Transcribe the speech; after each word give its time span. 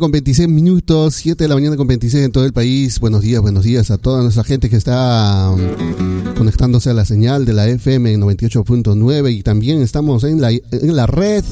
con 0.00 0.10
26 0.10 0.48
minutos, 0.48 1.14
7 1.16 1.44
de 1.44 1.48
la 1.48 1.54
mañana 1.54 1.76
con 1.76 1.86
26 1.86 2.24
en 2.24 2.32
todo 2.32 2.46
el 2.46 2.54
país. 2.54 2.98
Buenos 3.00 3.20
días, 3.20 3.42
buenos 3.42 3.64
días 3.64 3.90
a 3.90 3.98
toda 3.98 4.22
nuestra 4.22 4.42
gente 4.42 4.70
que 4.70 4.76
está 4.76 5.50
um, 5.50 6.34
conectándose 6.36 6.88
a 6.88 6.94
la 6.94 7.04
señal 7.04 7.44
de 7.44 7.52
la 7.52 7.68
FM 7.68 8.16
98.9 8.16 9.30
y 9.30 9.42
también 9.42 9.82
estamos 9.82 10.24
en 10.24 10.40
la, 10.40 10.50
en 10.50 10.96
la 10.96 11.06
red. 11.06 11.44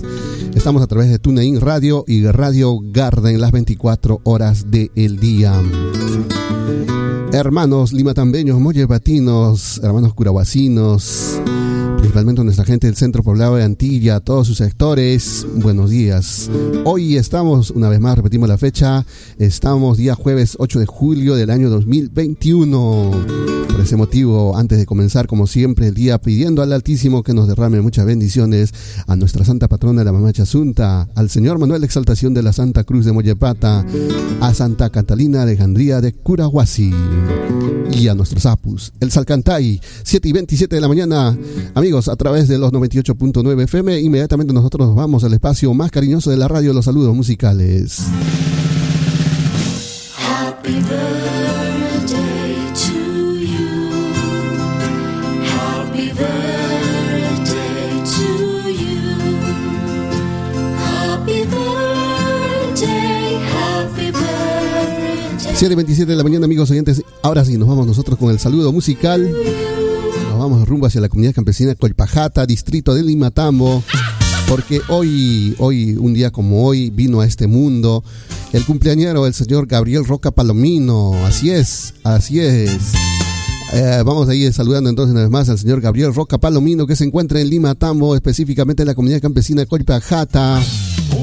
Estamos 0.54 0.82
a 0.82 0.86
través 0.86 1.10
de 1.10 1.18
TuneIn 1.18 1.60
Radio 1.60 2.04
y 2.08 2.24
Radio 2.26 2.80
Garden 2.82 3.38
las 3.38 3.52
24 3.52 4.22
horas 4.24 4.70
del 4.70 5.20
día. 5.20 5.62
Hermanos 7.32 7.92
limatambeños, 7.92 8.58
mollebatinos, 8.58 9.78
hermanos 9.84 10.14
curahuasinos, 10.14 11.38
principalmente 12.18 12.42
nuestra 12.42 12.64
gente 12.64 12.86
del 12.88 12.96
Centro 12.96 13.22
Poblado 13.22 13.54
de 13.54 13.62
Antilla, 13.62 14.18
todos 14.18 14.48
sus 14.48 14.58
sectores, 14.58 15.46
buenos 15.54 15.90
días. 15.90 16.50
Hoy 16.84 17.16
estamos, 17.16 17.70
una 17.70 17.88
vez 17.88 18.00
más, 18.00 18.16
repetimos 18.16 18.48
la 18.48 18.58
fecha, 18.58 19.06
estamos 19.38 19.98
día 19.98 20.16
jueves 20.16 20.56
8 20.58 20.80
de 20.80 20.86
julio 20.86 21.36
del 21.36 21.48
año 21.50 21.70
2021. 21.70 23.10
Por 23.68 23.80
ese 23.80 23.94
motivo, 23.94 24.56
antes 24.56 24.78
de 24.78 24.86
comenzar, 24.86 25.28
como 25.28 25.46
siempre, 25.46 25.86
el 25.86 25.94
día 25.94 26.18
pidiendo 26.18 26.62
al 26.62 26.72
Altísimo 26.72 27.22
que 27.22 27.34
nos 27.34 27.46
derrame 27.46 27.80
muchas 27.82 28.04
bendiciones 28.04 28.74
a 29.06 29.14
nuestra 29.14 29.44
Santa 29.44 29.68
Patrona 29.68 30.00
de 30.00 30.06
la 30.06 30.12
Mamá 30.12 30.32
Chasunta, 30.32 31.08
al 31.14 31.30
Señor 31.30 31.60
Manuel 31.60 31.84
Exaltación 31.84 32.34
de 32.34 32.42
la 32.42 32.52
Santa 32.52 32.82
Cruz 32.82 33.04
de 33.04 33.12
Mollepata, 33.12 33.86
a 34.40 34.54
Santa 34.54 34.90
Catalina 34.90 35.46
de 35.46 35.54
Gandría 35.54 36.00
de 36.00 36.12
Curahuasi 36.14 36.92
y 37.92 38.08
a 38.08 38.14
nuestros 38.14 38.46
apus, 38.46 38.92
el 39.00 39.10
Salcantay, 39.10 39.80
7 40.02 40.28
y 40.28 40.32
27 40.32 40.74
de 40.74 40.80
la 40.80 40.88
mañana. 40.88 41.36
Amigos, 41.74 42.07
a 42.08 42.16
través 42.16 42.48
de 42.48 42.58
los 42.58 42.72
98.9 42.72 43.62
FM, 43.64 44.00
inmediatamente 44.00 44.52
nosotros 44.52 44.86
nos 44.86 44.96
vamos 44.96 45.24
al 45.24 45.32
espacio 45.32 45.72
más 45.74 45.90
cariñoso 45.90 46.30
de 46.30 46.36
la 46.36 46.48
radio, 46.48 46.72
los 46.72 46.84
saludos 46.84 47.14
musicales. 47.14 48.00
Happy 50.16 50.72
7.27 65.58 66.06
de 66.06 66.14
la 66.14 66.22
mañana, 66.22 66.44
amigos 66.44 66.70
oyentes. 66.70 67.02
Ahora 67.20 67.44
sí, 67.44 67.58
nos 67.58 67.68
vamos 67.68 67.84
nosotros 67.84 68.16
con 68.16 68.30
el 68.30 68.38
saludo 68.38 68.72
musical. 68.72 69.28
Nos 70.38 70.48
vamos 70.48 70.68
rumbo 70.68 70.86
hacia 70.86 71.00
la 71.00 71.08
comunidad 71.08 71.34
campesina 71.34 71.74
Colpajata, 71.74 72.46
distrito 72.46 72.94
de 72.94 73.02
Limatambo. 73.02 73.82
Porque 74.48 74.80
hoy, 74.88 75.56
hoy, 75.58 75.96
un 75.96 76.14
día 76.14 76.30
como 76.30 76.64
hoy, 76.64 76.90
vino 76.90 77.20
a 77.20 77.26
este 77.26 77.48
mundo 77.48 78.04
el 78.52 78.64
cumpleañero, 78.64 79.26
el 79.26 79.34
señor 79.34 79.66
Gabriel 79.66 80.04
Roca 80.04 80.30
Palomino. 80.30 81.12
Así 81.26 81.50
es, 81.50 81.92
así 82.04 82.38
es. 82.38 82.70
Eh, 83.72 84.00
vamos 84.06 84.28
a 84.28 84.34
ir 84.36 84.52
saludando 84.52 84.88
entonces 84.88 85.10
una 85.10 85.22
vez 85.22 85.30
más 85.30 85.48
al 85.48 85.58
señor 85.58 85.80
Gabriel 85.80 86.14
Roca 86.14 86.38
Palomino 86.38 86.86
que 86.86 86.94
se 86.94 87.02
encuentra 87.02 87.40
en 87.40 87.50
Lima 87.50 87.74
Tambo, 87.74 88.14
específicamente 88.14 88.84
en 88.84 88.86
la 88.86 88.94
comunidad 88.94 89.20
campesina 89.20 89.66
Colpajata. 89.66 90.62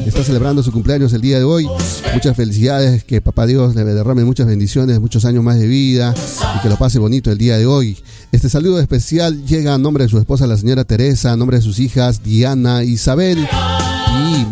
Está 0.05 0.25
celebrando 0.25 0.61
su 0.61 0.73
cumpleaños 0.73 1.13
el 1.13 1.21
día 1.21 1.37
de 1.37 1.45
hoy. 1.45 1.69
Muchas 2.13 2.35
felicidades, 2.35 3.05
que 3.05 3.21
papá 3.21 3.45
Dios 3.45 3.75
le 3.75 3.85
derrame 3.85 4.25
muchas 4.25 4.45
bendiciones, 4.45 4.99
muchos 4.99 5.23
años 5.23 5.41
más 5.41 5.57
de 5.57 5.67
vida 5.67 6.13
y 6.57 6.61
que 6.61 6.67
lo 6.67 6.75
pase 6.75 6.99
bonito 6.99 7.31
el 7.31 7.37
día 7.37 7.57
de 7.57 7.65
hoy. 7.65 7.97
Este 8.35 8.49
saludo 8.49 8.81
especial 8.81 9.45
llega 9.45 9.73
a 9.73 9.77
nombre 9.77 10.03
de 10.03 10.09
su 10.09 10.17
esposa, 10.17 10.45
la 10.45 10.57
señora 10.57 10.83
Teresa, 10.83 11.31
a 11.31 11.37
nombre 11.37 11.55
de 11.55 11.63
sus 11.63 11.79
hijas 11.79 12.21
Diana, 12.21 12.83
Isabel 12.83 13.47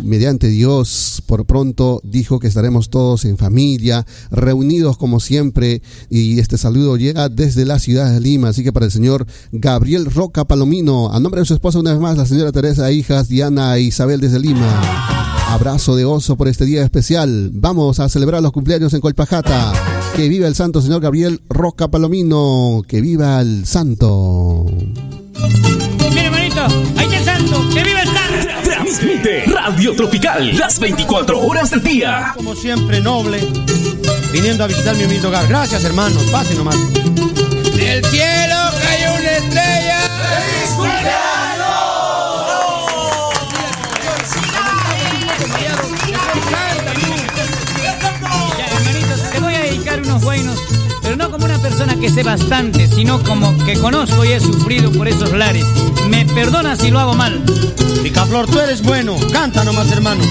mediante 0.02 0.48
Dios, 0.48 1.22
por 1.26 1.44
pronto 1.44 2.00
dijo 2.02 2.38
que 2.38 2.46
estaremos 2.46 2.88
todos 2.88 3.26
en 3.26 3.36
familia, 3.36 4.06
reunidos 4.30 4.96
como 4.96 5.20
siempre. 5.20 5.82
Y 6.08 6.40
este 6.40 6.56
saludo 6.56 6.96
llega 6.96 7.28
desde 7.28 7.66
la 7.66 7.78
ciudad 7.78 8.10
de 8.10 8.20
Lima. 8.20 8.48
Así 8.48 8.64
que 8.64 8.72
para 8.72 8.86
el 8.86 8.92
señor 8.92 9.26
Gabriel 9.52 10.06
Roca 10.06 10.46
Palomino, 10.46 11.12
a 11.12 11.20
nombre 11.20 11.42
de 11.42 11.46
su 11.46 11.52
esposa 11.52 11.78
una 11.78 11.92
vez 11.92 12.00
más, 12.00 12.16
la 12.16 12.24
señora 12.24 12.52
Teresa, 12.52 12.90
hijas 12.90 13.28
Diana 13.28 13.76
e 13.76 13.82
Isabel 13.82 14.18
desde 14.18 14.38
Lima. 14.38 14.80
Abrazo 15.48 15.94
de 15.94 16.06
oso 16.06 16.36
por 16.36 16.48
este 16.48 16.64
día 16.64 16.82
especial. 16.82 17.50
Vamos 17.52 18.00
a 18.00 18.08
celebrar 18.08 18.42
los 18.42 18.52
cumpleaños 18.52 18.94
en 18.94 19.02
Colpajata. 19.02 19.93
Que 20.14 20.28
viva 20.28 20.46
el 20.46 20.54
santo 20.54 20.80
señor 20.80 21.00
Gabriel 21.00 21.42
Roca 21.48 21.88
Palomino. 21.88 22.82
Que 22.86 23.00
viva 23.00 23.40
el 23.40 23.66
santo. 23.66 24.64
Mire, 26.10 26.26
hermanito, 26.26 26.66
ahí 26.96 27.06
está 27.06 27.16
el 27.16 27.24
santo. 27.24 27.68
Que 27.74 27.82
viva 27.82 28.00
el 28.00 28.08
santo. 28.08 28.48
Transmite 28.62 29.44
Radio 29.46 29.92
Tropical 29.96 30.56
las 30.56 30.78
24 30.78 31.40
horas 31.40 31.70
del 31.70 31.82
día. 31.82 32.32
Como 32.36 32.54
siempre, 32.54 33.00
noble, 33.00 33.40
viniendo 34.32 34.62
a 34.62 34.68
visitar 34.68 34.94
mi 34.94 35.02
humilde 35.02 35.26
hogar. 35.26 35.48
Gracias, 35.48 35.84
hermano. 35.84 36.20
Pase 36.30 36.54
nomás. 36.54 36.76
Del 37.76 38.04
cielo 38.04 38.56
cayó 38.82 39.14
una 39.18 39.30
estrella. 39.36 39.98
Ya, 41.02 41.43
como 51.34 51.46
una 51.46 51.58
persona 51.58 51.96
que 51.96 52.08
sé 52.08 52.22
bastante, 52.22 52.86
sino 52.86 53.20
como 53.24 53.56
que 53.64 53.76
conozco 53.76 54.24
y 54.24 54.30
he 54.30 54.38
sufrido 54.38 54.92
por 54.92 55.08
esos 55.08 55.32
lares. 55.32 55.66
Me 56.08 56.24
perdona 56.26 56.76
si 56.76 56.92
lo 56.92 57.00
hago 57.00 57.14
mal. 57.14 57.42
Picaflor, 58.04 58.46
tú 58.46 58.60
eres 58.60 58.82
bueno. 58.82 59.16
Canta 59.32 59.64
nomás, 59.64 59.90
hermano. 59.90 60.22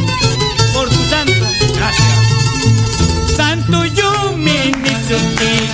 Por 0.74 0.88
tu 0.88 1.04
santo. 1.10 1.34
Gracias. 1.76 3.36
Santo 3.36 3.84
yo 3.86 4.38
me 4.38 4.72
nisote, 4.72 5.68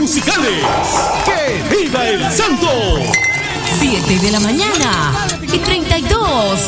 musicales. 0.00 0.64
¡Que 1.24 1.76
viva 1.76 2.08
el 2.08 2.32
santo! 2.32 2.68
7 3.80 4.18
de 4.18 4.30
la 4.30 4.40
mañana 4.40 5.26
y 5.52 5.58
32. 5.58 6.60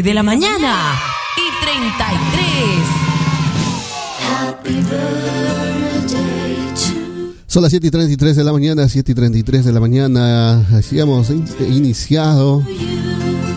de 0.00 0.14
la 0.14 0.22
mañana 0.22 0.94
y 1.36 1.42
33. 1.62 2.16
Son 7.46 7.62
las 7.62 7.70
7 7.72 7.88
y 7.88 7.90
33 7.90 8.36
de 8.36 8.42
la 8.42 8.52
mañana, 8.54 8.88
7 8.88 9.12
y 9.12 9.14
33 9.14 9.66
de 9.66 9.72
la 9.72 9.80
mañana. 9.80 10.66
Hacíamos 10.74 11.28
eh, 11.28 11.42
iniciado 11.68 12.62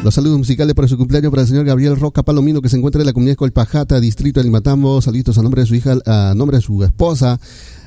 los 0.04 0.14
saludos 0.14 0.38
musicales 0.38 0.76
para 0.76 0.90
su 0.90 0.98
cumpleaños 0.98 1.32
para 1.32 1.44
el 1.44 1.48
señor 1.48 1.64
Gabriel 1.64 1.98
Roca 1.98 2.22
Palomino, 2.22 2.62
que 2.62 2.68
se 2.68 2.76
encuentra 2.76 3.02
en 3.02 3.06
la 3.06 3.14
comunidad 3.14 3.38
Colpajata, 3.38 4.02
distrito 4.02 4.42
de 4.42 4.44
Limatambo. 4.44 5.02
Saludos 5.02 5.38
a 5.38 5.42
nombre 5.42 5.62
de 5.62 5.68
su 5.68 5.76
hija, 5.76 5.96
a 6.06 6.34
nombre 6.36 6.58
de 6.58 6.62
su 6.62 6.84
esposa, 6.84 7.40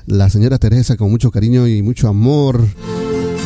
la 0.07 0.31
señora 0.31 0.57
Teresa, 0.57 0.97
con 0.97 1.11
mucho 1.11 1.31
cariño 1.31 1.69
y 1.69 1.83
mucho 1.83 2.09
amor. 2.09 2.67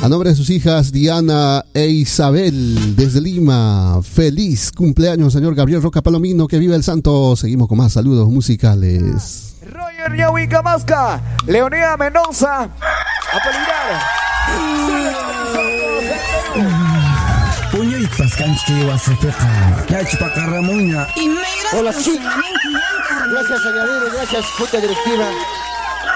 A 0.03 0.09
nombre 0.09 0.31
de 0.31 0.35
sus 0.35 0.51
hijas 0.51 0.91
Diana 0.91 1.65
e 1.73 1.87
Isabel, 1.87 2.97
desde 2.97 3.21
Lima, 3.21 4.01
feliz 4.03 4.73
cumpleaños, 4.73 5.33
señor 5.33 5.55
Gabriel 5.55 5.81
Roca 5.81 6.03
Palomino, 6.03 6.49
que 6.49 6.59
vive 6.59 6.75
el 6.75 6.83
santo. 6.83 7.37
Seguimos 7.37 7.69
con 7.69 7.79
más 7.79 7.93
saludos 7.93 8.29
musicales. 8.29 9.55
Roger 9.63 10.17
Yahuica 10.19 10.61
Masca, 10.61 11.23
Leonida 11.47 11.97
Mendoza, 11.97 12.63
a 12.63 13.39
peligrar. 13.45 14.03
Puño 17.71 17.99
y 17.99 18.07
pascanchi 18.09 18.83
guasepeca. 18.83 19.87
Ya 19.89 20.05
chupacarramuña. 20.05 21.07
Hola, 21.79 21.93
sí. 21.93 22.19
Gracias, 23.31 23.67
añadero, 23.67 24.07
gracias, 24.17 24.45
junta 24.59 24.79
directiva. 24.79 25.27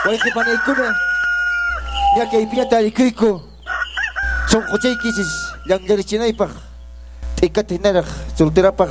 Por 0.03 0.13
este 0.13 0.33
panelcuna. 0.33 0.93
Ya 2.17 2.29
que 2.29 2.39
hay 2.39 2.47
pirata 2.47 2.79
del 2.79 2.93
crico. 2.93 3.56
Son 4.47 4.63
cochaiquisis, 4.71 5.31
yang 5.67 5.83
dari 5.87 6.05
chinaipaj. 6.07 6.51
Tekatinaraj, 7.37 8.07
solterapaj. 8.39 8.91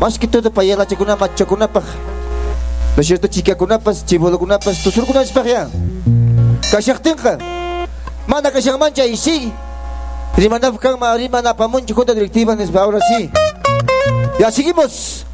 Más 0.00 0.18
que 0.18 0.26
todo 0.26 0.50
para 0.50 0.64
allá 0.64 0.76
la 0.76 0.86
chacunapa, 0.86 1.34
chacunapaj. 1.34 1.84
¿No 2.96 3.00
es 3.00 3.06
cierto, 3.06 3.28
chica 3.28 3.54
kunapas, 3.54 4.04
chivolo 4.04 4.38
kunapas, 4.38 4.82
tu 4.82 4.90
sur 4.90 5.06
kunapas 5.06 5.30
pa 5.30 5.44
ya? 5.44 5.68
Kashaktinka. 6.70 7.38
Manda 8.26 8.50
kashang 8.50 8.78
mancha 8.78 9.06
y 9.06 9.16
sí. 9.16 9.52
Rimanap 10.36 10.78
kang 10.78 10.98
maarima 10.98 11.42
na 11.42 11.54
pamunchi 11.54 11.92
junta 11.92 12.14
directiva, 12.14 12.56
ahora 12.74 12.98
sí. 13.00 13.30
Ya 14.38 14.50
seguimos. 14.50 15.26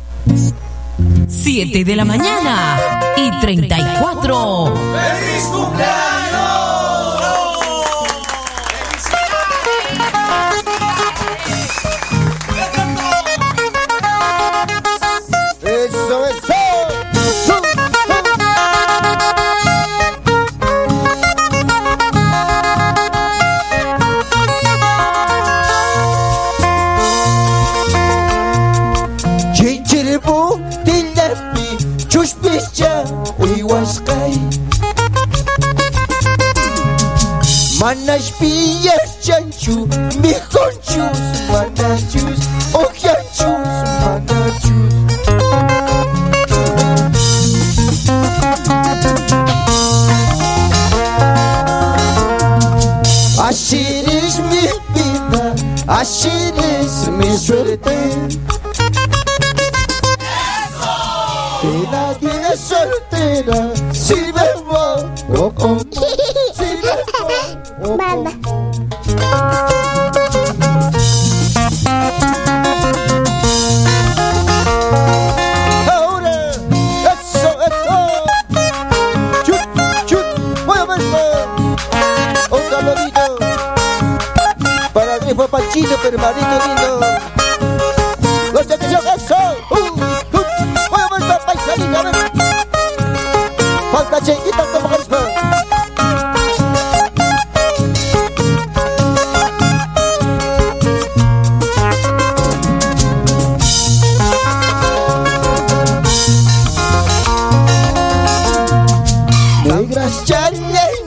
7 1.28 1.84
de 1.84 1.96
la 1.96 2.04
mañana 2.04 2.78
y 3.16 3.30
34. 3.40 4.72
¡Feliz 4.74 5.44
cumpleaños! 5.44 6.25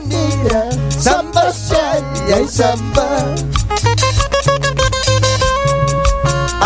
negra 0.06 0.62
Samba 0.90 1.44
chaya 1.68 2.40
y 2.40 2.48
samba. 2.48 3.08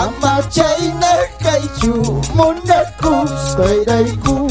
Ama 0.03 0.43
chay 0.51 0.93
na 1.01 1.13
kai 1.43 1.63
chu 1.81 1.93
Muna 2.37 2.81
kus 3.01 3.55
kai 3.59 3.79
dai 3.89 4.09
kus 4.25 4.44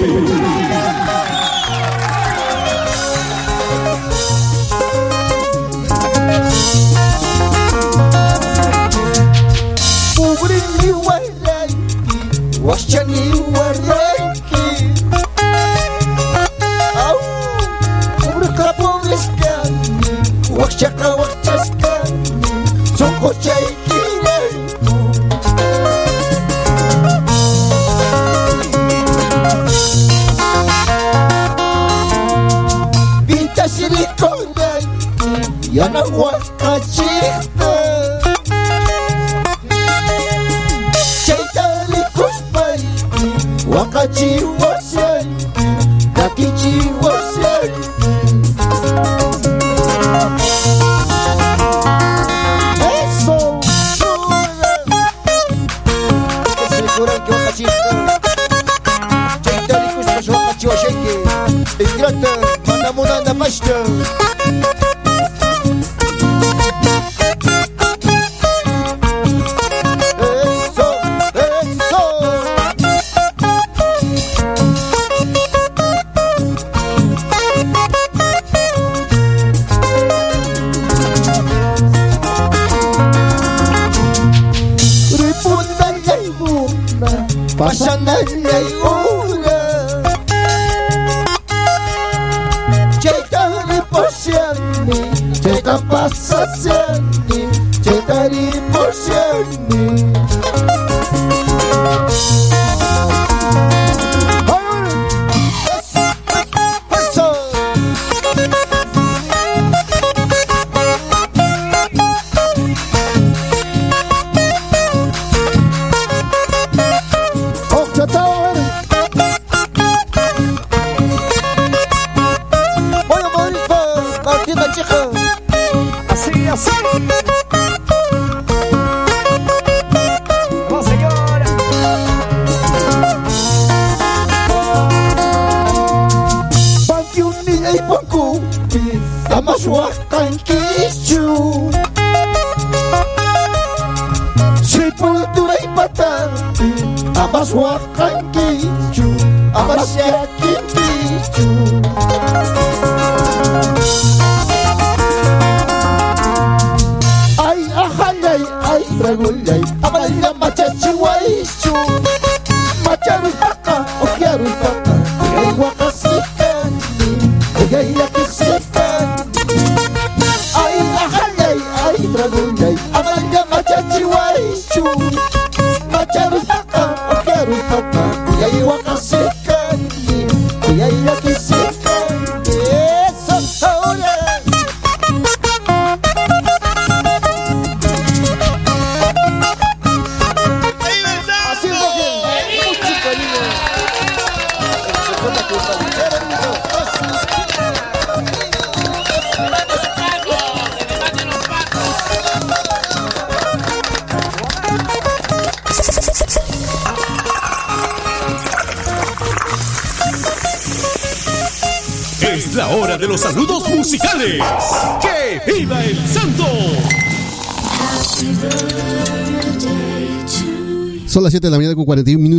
Perú. 0.00 1.17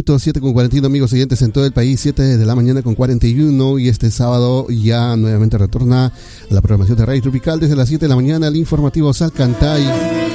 41 0.10 0.17
minutos, 0.17 0.24
7 0.24 0.41
con 0.41 0.54
41 0.54 0.88
amigos 0.88 1.13
oyentes 1.13 1.41
en 1.43 1.52
todo 1.52 1.65
el 1.65 1.72
país, 1.72 2.00
7 2.00 2.38
de 2.38 2.45
la 2.45 2.56
mañana 2.56 2.82
con 2.82 2.95
41 2.95 3.78
y 3.78 3.89
este 3.89 4.10
sábado 4.10 4.67
ya 4.69 5.15
nuevamente 5.15 5.56
retorna 5.60 6.12
la 6.50 6.62
programación 6.62 6.98
de 6.98 7.06
Radio 7.06 7.22
Tropical 7.22 7.60
desde 7.60 7.76
las 7.76 7.89
7 7.89 8.06
de 8.06 8.10
la 8.10 8.15
mañana 8.15 8.48
el 8.48 8.56
informativo 8.56 9.13
Salcantay. 9.13 9.84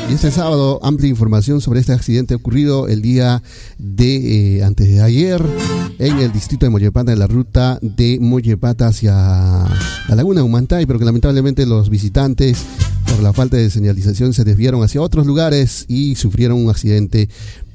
Y 0.08 0.12
este 0.12 0.30
sábado 0.30 0.78
amplia 0.84 1.08
información 1.08 1.60
sobre 1.60 1.80
este 1.80 1.92
accidente 1.92 2.37
ocurrido 2.37 2.87
el 2.87 3.02
día 3.02 3.42
de 3.78 4.58
eh, 4.58 4.62
antes 4.62 4.87
de 4.87 5.02
ayer 5.02 5.42
en 5.98 6.18
el 6.18 6.30
distrito 6.30 6.66
de 6.66 6.70
Mollepata 6.70 7.12
en 7.12 7.18
la 7.18 7.26
ruta 7.26 7.80
de 7.82 8.18
Mollepata 8.20 8.88
hacia 8.88 9.12
la 9.12 10.14
laguna 10.14 10.44
Humantay 10.44 10.87
pero 10.87 11.00
que 11.00 11.04
lamentablemente 11.04 11.66
los 11.66 11.88
visitantes 11.90 12.64
por 13.10 13.22
la 13.22 13.32
falta 13.32 13.56
de 13.56 13.70
señalización 13.70 14.34
se 14.34 14.44
desviaron 14.44 14.82
hacia 14.82 15.00
otros 15.00 15.26
lugares 15.26 15.84
y 15.88 16.16
sufrieron 16.16 16.58
un 16.58 16.70
accidente 16.70 17.28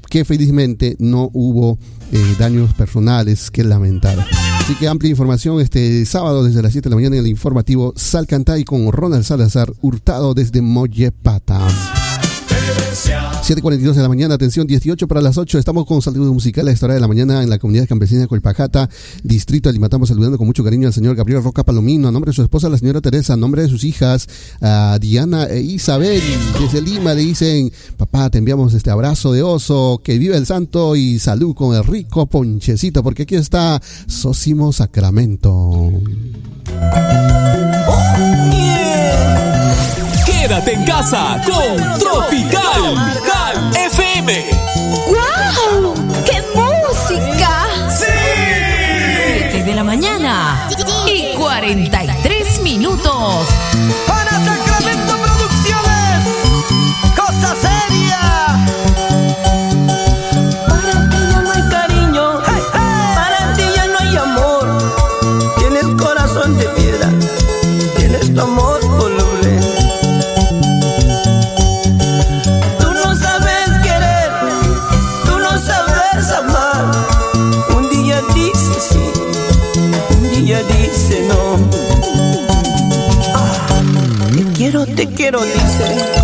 que 0.10 0.26
felizmente 0.26 0.96
no 1.00 1.30
hubo 1.34 1.78
eh, 2.12 2.36
daños 2.38 2.74
personales 2.74 3.52
que 3.52 3.64
lamentar. 3.64 4.18
Así 4.60 4.76
que 4.76 4.88
amplia 4.88 5.10
información 5.10 5.60
este 5.60 6.06
sábado 6.06 6.44
desde 6.44 6.62
las 6.62 6.72
7 6.72 6.88
de 6.88 6.92
la 6.92 6.96
mañana 6.96 7.16
en 7.16 7.24
el 7.24 7.30
informativo 7.30 7.94
Salcantay 7.96 8.64
con 8.64 8.92
Ronald 8.92 9.24
Salazar 9.24 9.72
Hurtado 9.82 10.34
desde 10.34 10.62
Mollepata. 10.62 12.09
7.42 13.06 13.94
de 13.94 14.02
la 14.02 14.10
mañana, 14.10 14.36
atención, 14.36 14.68
18 14.68 15.08
para 15.08 15.22
las 15.22 15.38
8. 15.38 15.58
Estamos 15.58 15.86
con 15.86 16.02
saludos 16.02 16.34
musicales 16.34 16.72
a 16.72 16.74
esta 16.74 16.86
hora 16.88 16.96
de 16.96 17.00
la 17.00 17.08
mañana 17.08 17.42
en 17.42 17.50
la 17.50 17.58
comunidad 17.58 17.88
campesina 17.88 18.22
de 18.22 18.28
Colpajata, 18.28 18.90
distrito 19.24 19.70
de 19.70 19.74
Lima. 19.74 19.86
Estamos 19.86 20.10
saludando 20.10 20.38
con 20.38 20.46
mucho 20.46 20.64
cariño 20.66 20.88
al 20.88 20.94
señor 20.94 21.16
Gabriel 21.16 21.42
Roca 21.42 21.64
Palomino, 21.64 22.10
a 22.10 22.12
nombre 22.12 22.32
de 22.32 22.36
su 22.36 22.42
esposa, 22.42 22.68
la 22.68 22.78
señora 22.78 23.00
Teresa, 23.00 23.34
a 23.34 23.38
nombre 23.38 23.62
de 23.62 23.70
sus 23.70 23.86
hijas, 23.86 24.28
a 24.60 24.98
Diana 25.00 25.46
e 25.46 25.62
Isabel. 25.62 26.22
Desde 26.60 26.82
Lima 26.82 27.14
le 27.14 27.22
dicen, 27.22 27.72
papá, 27.96 28.30
te 28.30 28.40
enviamos 28.40 28.74
este 28.74 28.92
abrazo 28.92 29.32
de 29.32 29.44
oso, 29.44 30.02
que 30.04 30.18
vive 30.18 30.36
el 30.36 30.46
santo 30.46 30.98
y 30.98 31.20
salud 31.20 31.56
con 31.56 31.76
el 31.76 31.86
rico 31.86 32.26
ponchecito, 32.26 33.02
porque 33.02 33.24
aquí 33.24 33.36
está 33.36 33.82
Sósimo 34.08 34.74
Sacramento. 34.74 35.92
Quédate 40.50 40.74
en 40.74 40.84
casa 40.84 41.40
con 41.46 42.00
Tropical 42.00 42.96
FM. 43.76 44.69
Quiero, 85.30 85.46
dice. 85.46 86.19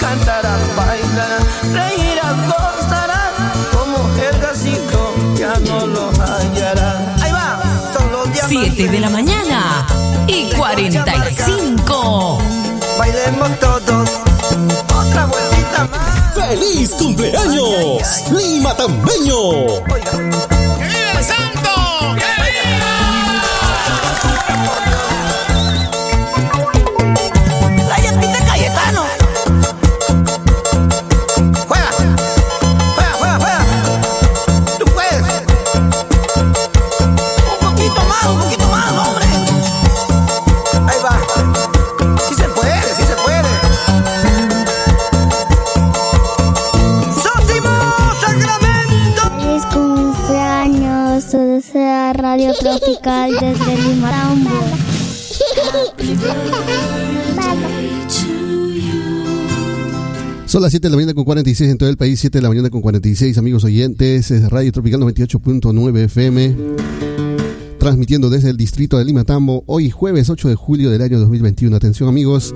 Cantarás, 0.00 0.60
bailarás, 0.74 1.44
reirás, 1.70 2.34
gozarás. 2.46 3.32
Como 3.70 4.08
el 4.16 4.40
gasito 4.40 5.14
ya 5.36 5.54
no 5.66 5.86
lo 5.86 6.10
hallarás. 6.12 7.22
Ahí 7.22 7.30
va. 7.32 7.60
Son 7.92 8.10
los 8.10 8.32
diamantes. 8.32 8.72
7 8.74 8.88
de 8.88 9.00
la 9.00 9.10
mañana 9.10 9.86
y 10.26 10.50
45. 10.52 12.38
Bailemos 12.98 13.58
todos. 13.60 14.10
Otra 14.98 15.26
vueltita 15.26 15.88
más. 15.90 16.34
¡Feliz 16.34 16.90
cumpleaños! 16.98 18.24
¡Lima 18.30 18.74
Tambeño! 18.74 20.51
Son 60.52 60.60
las 60.60 60.70
7 60.70 60.86
de 60.86 60.90
la 60.90 60.96
mañana 60.96 61.14
con 61.14 61.24
46 61.24 61.70
en 61.70 61.78
todo 61.78 61.88
el 61.88 61.96
país, 61.96 62.20
7 62.20 62.36
de 62.36 62.42
la 62.42 62.50
mañana 62.50 62.68
con 62.68 62.82
46 62.82 63.38
amigos 63.38 63.64
oyentes, 63.64 64.30
es 64.30 64.50
Radio 64.50 64.70
Tropical 64.70 65.00
98.9 65.00 65.98
FM, 66.04 66.56
transmitiendo 67.78 68.28
desde 68.28 68.50
el 68.50 68.58
distrito 68.58 68.98
de 68.98 69.06
Lima 69.06 69.24
Tambo, 69.24 69.64
hoy 69.66 69.88
jueves 69.88 70.28
8 70.28 70.50
de 70.50 70.54
julio 70.54 70.90
del 70.90 71.00
año 71.00 71.18
2021. 71.20 71.74
Atención 71.74 72.06
amigos, 72.06 72.54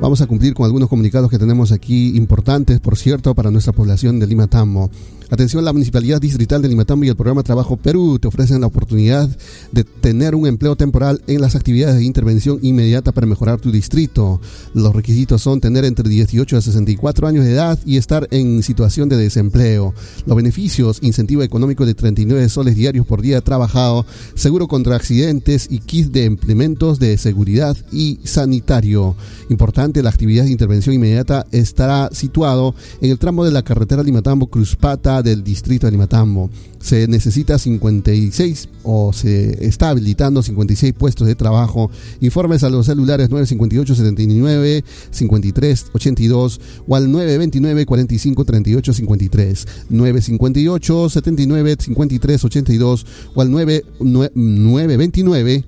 vamos 0.00 0.20
a 0.20 0.26
cumplir 0.26 0.54
con 0.54 0.66
algunos 0.66 0.88
comunicados 0.88 1.30
que 1.30 1.38
tenemos 1.38 1.72
aquí 1.72 2.16
importantes, 2.16 2.80
por 2.80 2.96
cierto, 2.96 3.34
para 3.34 3.50
nuestra 3.50 3.72
población 3.72 4.18
de 4.18 4.26
Lima 4.26 4.46
Tambo. 4.46 4.90
Atención, 5.28 5.64
la 5.64 5.72
Municipalidad 5.72 6.20
Distrital 6.20 6.62
de 6.62 6.68
Limatambo 6.68 7.04
y 7.04 7.08
el 7.08 7.16
programa 7.16 7.42
Trabajo 7.42 7.76
Perú 7.76 8.20
te 8.20 8.28
ofrecen 8.28 8.60
la 8.60 8.68
oportunidad 8.68 9.28
de 9.72 9.82
tener 9.82 10.36
un 10.36 10.46
empleo 10.46 10.76
temporal 10.76 11.20
en 11.26 11.40
las 11.40 11.56
actividades 11.56 11.96
de 11.96 12.04
intervención 12.04 12.60
inmediata 12.62 13.10
para 13.10 13.26
mejorar 13.26 13.60
tu 13.60 13.72
distrito. 13.72 14.40
Los 14.72 14.94
requisitos 14.94 15.42
son 15.42 15.60
tener 15.60 15.84
entre 15.84 16.08
18 16.08 16.56
a 16.56 16.60
64 16.60 17.26
años 17.26 17.44
de 17.44 17.52
edad 17.52 17.76
y 17.84 17.96
estar 17.96 18.28
en 18.30 18.62
situación 18.62 19.08
de 19.08 19.16
desempleo. 19.16 19.94
Los 20.26 20.36
beneficios, 20.36 20.98
incentivo 21.02 21.42
económico 21.42 21.86
de 21.86 21.94
39 21.94 22.48
soles 22.48 22.76
diarios 22.76 23.04
por 23.04 23.20
día 23.20 23.40
trabajado, 23.40 24.06
seguro 24.36 24.68
contra 24.68 24.94
accidentes 24.94 25.66
y 25.68 25.80
kit 25.80 26.12
de 26.12 26.24
implementos 26.24 27.00
de 27.00 27.18
seguridad 27.18 27.76
y 27.90 28.20
sanitario. 28.22 29.16
Importante, 29.50 29.85
la 29.94 30.10
actividad 30.10 30.44
de 30.44 30.50
intervención 30.50 30.94
inmediata 30.94 31.46
estará 31.52 32.08
situado 32.12 32.74
en 33.00 33.10
el 33.10 33.18
tramo 33.18 33.44
de 33.44 33.50
la 33.50 33.62
carretera 33.62 34.02
Limatambo-Cruzpata 34.02 35.22
del 35.22 35.44
distrito 35.44 35.86
de 35.86 35.92
Limatambo. 35.92 36.50
Se 36.80 37.08
necesita 37.08 37.58
56 37.58 38.68
o 38.84 39.12
se 39.12 39.66
está 39.66 39.90
habilitando 39.90 40.42
56 40.42 40.92
puestos 40.92 41.26
de 41.26 41.34
trabajo. 41.34 41.90
Informes 42.20 42.62
a 42.64 42.70
los 42.70 42.86
celulares 42.86 43.30
958 43.30 43.94
79 43.94 44.84
53 45.10 45.86
82 45.92 46.60
o 46.86 46.96
al 46.96 47.10
929 47.10 47.86
45 47.86 48.44
38 48.44 48.92
53 48.92 49.66
958 49.90 51.10
79 51.10 51.76
53 51.78 52.44
82 52.44 53.06
o 53.34 53.42
al 53.42 53.50
9, 53.50 53.84
929 54.00 55.64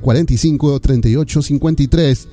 45 0.00 0.80
38 0.80 1.42
53 1.42 2.28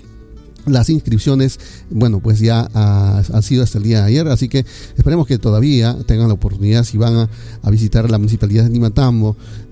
las 0.67 0.89
inscripciones, 0.89 1.59
bueno, 1.89 2.19
pues 2.19 2.39
ya 2.39 2.69
ha, 2.73 3.23
han 3.33 3.43
sido 3.43 3.63
hasta 3.63 3.77
el 3.77 3.83
día 3.83 4.01
de 4.01 4.07
ayer, 4.07 4.27
así 4.27 4.49
que 4.49 4.65
esperemos 4.97 5.27
que 5.27 5.37
todavía 5.37 5.97
tengan 6.05 6.27
la 6.27 6.33
oportunidad 6.35 6.83
si 6.83 6.97
van 6.97 7.15
a, 7.15 7.29
a 7.61 7.69
visitar 7.71 8.09
la 8.09 8.17
municipalidad 8.17 8.65
de 8.65 8.69
Limatambo, 8.69 9.29
un 9.29 9.66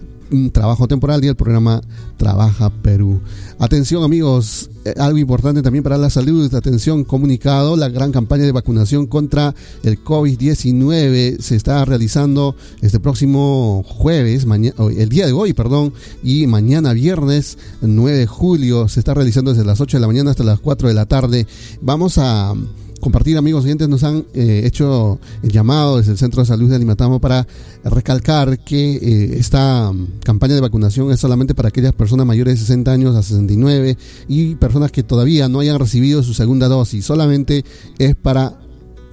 trabajo 0.52 0.88
temporal 0.88 1.24
y 1.24 1.28
el 1.28 1.36
programa 1.36 1.82
Trabaja 2.18 2.70
Perú. 2.70 3.22
Atención 3.60 4.04
amigos, 4.04 4.70
eh, 4.86 4.94
algo 4.98 5.18
importante 5.18 5.62
también 5.62 5.84
para 5.84 5.98
la 5.98 6.10
salud, 6.10 6.54
atención 6.54 7.04
comunicado, 7.04 7.76
la 7.76 7.90
gran 7.90 8.12
campaña 8.12 8.44
de 8.44 8.52
vacunación 8.52 9.08
contra 9.08 9.54
el 9.84 10.04
COVID-19 10.04 11.40
se 11.40 11.56
está 11.56 11.84
realizando 11.86 12.56
este 12.82 13.00
próximo 13.00 13.84
jueves, 13.88 14.46
mañana, 14.46 14.76
el 14.98 15.10
día 15.10 15.26
de 15.26 15.32
hoy, 15.32 15.54
perdón, 15.54 15.94
y 16.24 16.48
mañana 16.48 16.94
viernes 16.94 17.58
9 17.82 18.18
de 18.18 18.28
julio 18.28 18.88
se 18.88 19.00
está 19.00 19.14
realizando 19.14 19.52
desde 19.54 19.66
las 19.66 19.82
8 19.82 19.98
de 19.98 20.02
la 20.02 20.08
mañana 20.08 20.32
hasta 20.32 20.44
las 20.44 20.60
4 20.60 20.88
de 20.88 20.94
la 20.94 21.06
tarde. 21.06 21.48
Vamos 21.82 22.18
a 22.18 22.54
compartir, 23.00 23.38
amigos 23.38 23.66
oyentes, 23.66 23.88
nos 23.88 24.04
han 24.04 24.26
eh, 24.34 24.62
hecho 24.66 25.20
el 25.44 25.52
llamado 25.52 25.98
desde 25.98 26.14
el 26.14 26.18
Centro 26.18 26.42
de 26.42 26.48
Salud 26.48 26.70
de 26.70 26.76
Alimatamo 26.76 27.20
para 27.20 27.48
recalcar 27.84 28.60
que 28.60 28.96
eh, 28.96 29.38
esta 29.38 29.92
campaña 30.24 30.56
de 30.56 30.62
vacunación 30.62 31.12
es 31.12 31.20
solamente 31.20 31.54
para 31.54 31.70
aquellas 31.70 31.94
personas 31.94 32.26
mayores 32.26 32.56
de 32.56 32.60
60 32.62 32.92
años 32.92 33.16
a 33.16 33.22
69 33.22 33.98
y 34.28 34.56
personas 34.56 34.92
que 34.92 35.04
todavía 35.04 35.48
no 35.50 35.60
hayan 35.60 35.80
recibido 35.80 36.24
su 36.24 36.34
segunda 36.34 36.68
dosis, 36.68 37.06
solamente 37.06 37.64
es 38.00 38.16
para 38.16 38.50
mm, 38.50 38.65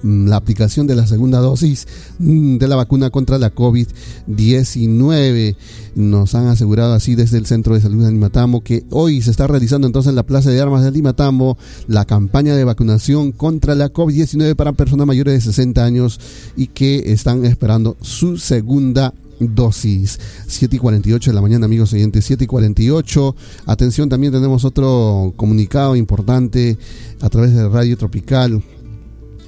la 0.03 0.35
aplicación 0.35 0.85
de 0.85 0.95
la 0.95 1.07
segunda 1.07 1.39
dosis 1.39 1.87
mm, 2.19 2.57
de 2.57 2.67
la 2.67 2.75
vacuna 2.75 3.09
contra 3.09 3.37
la 3.37 3.55
COVID-19. 3.55 5.55
Nos 5.95 6.35
han 6.35 6.47
asegurado 6.47 6.93
así 6.93 7.15
desde 7.15 7.37
el 7.37 7.45
Centro 7.45 7.75
de 7.75 7.81
Salud 7.81 8.05
de 8.05 8.11
Limatambo 8.11 8.61
que 8.61 8.83
hoy 8.89 9.21
se 9.21 9.31
está 9.31 9.47
realizando 9.47 9.87
entonces 9.87 10.09
en 10.09 10.15
la 10.15 10.23
Plaza 10.23 10.49
de 10.49 10.61
Armas 10.61 10.83
de 10.83 10.91
Limatambo 10.91 11.57
la 11.87 12.05
campaña 12.05 12.55
de 12.55 12.63
vacunación 12.63 13.31
contra 13.31 13.75
la 13.75 13.91
COVID-19 13.91 14.55
para 14.55 14.73
personas 14.73 15.07
mayores 15.07 15.33
de 15.33 15.41
60 15.41 15.83
años 15.83 16.19
y 16.55 16.67
que 16.67 17.11
están 17.11 17.45
esperando 17.45 17.97
su 18.01 18.37
segunda 18.37 19.13
dosis. 19.39 20.19
7 20.47 20.75
y 20.75 20.79
48 20.79 21.31
de 21.31 21.35
la 21.35 21.41
mañana, 21.41 21.65
amigos 21.65 21.93
oyentes. 21.93 22.25
7 22.25 22.43
y 22.43 22.47
48. 22.47 23.35
Atención, 23.65 24.09
también 24.09 24.33
tenemos 24.33 24.65
otro 24.65 25.33
comunicado 25.35 25.95
importante 25.95 26.77
a 27.21 27.29
través 27.29 27.53
de 27.53 27.67
Radio 27.69 27.97
Tropical. 27.97 28.61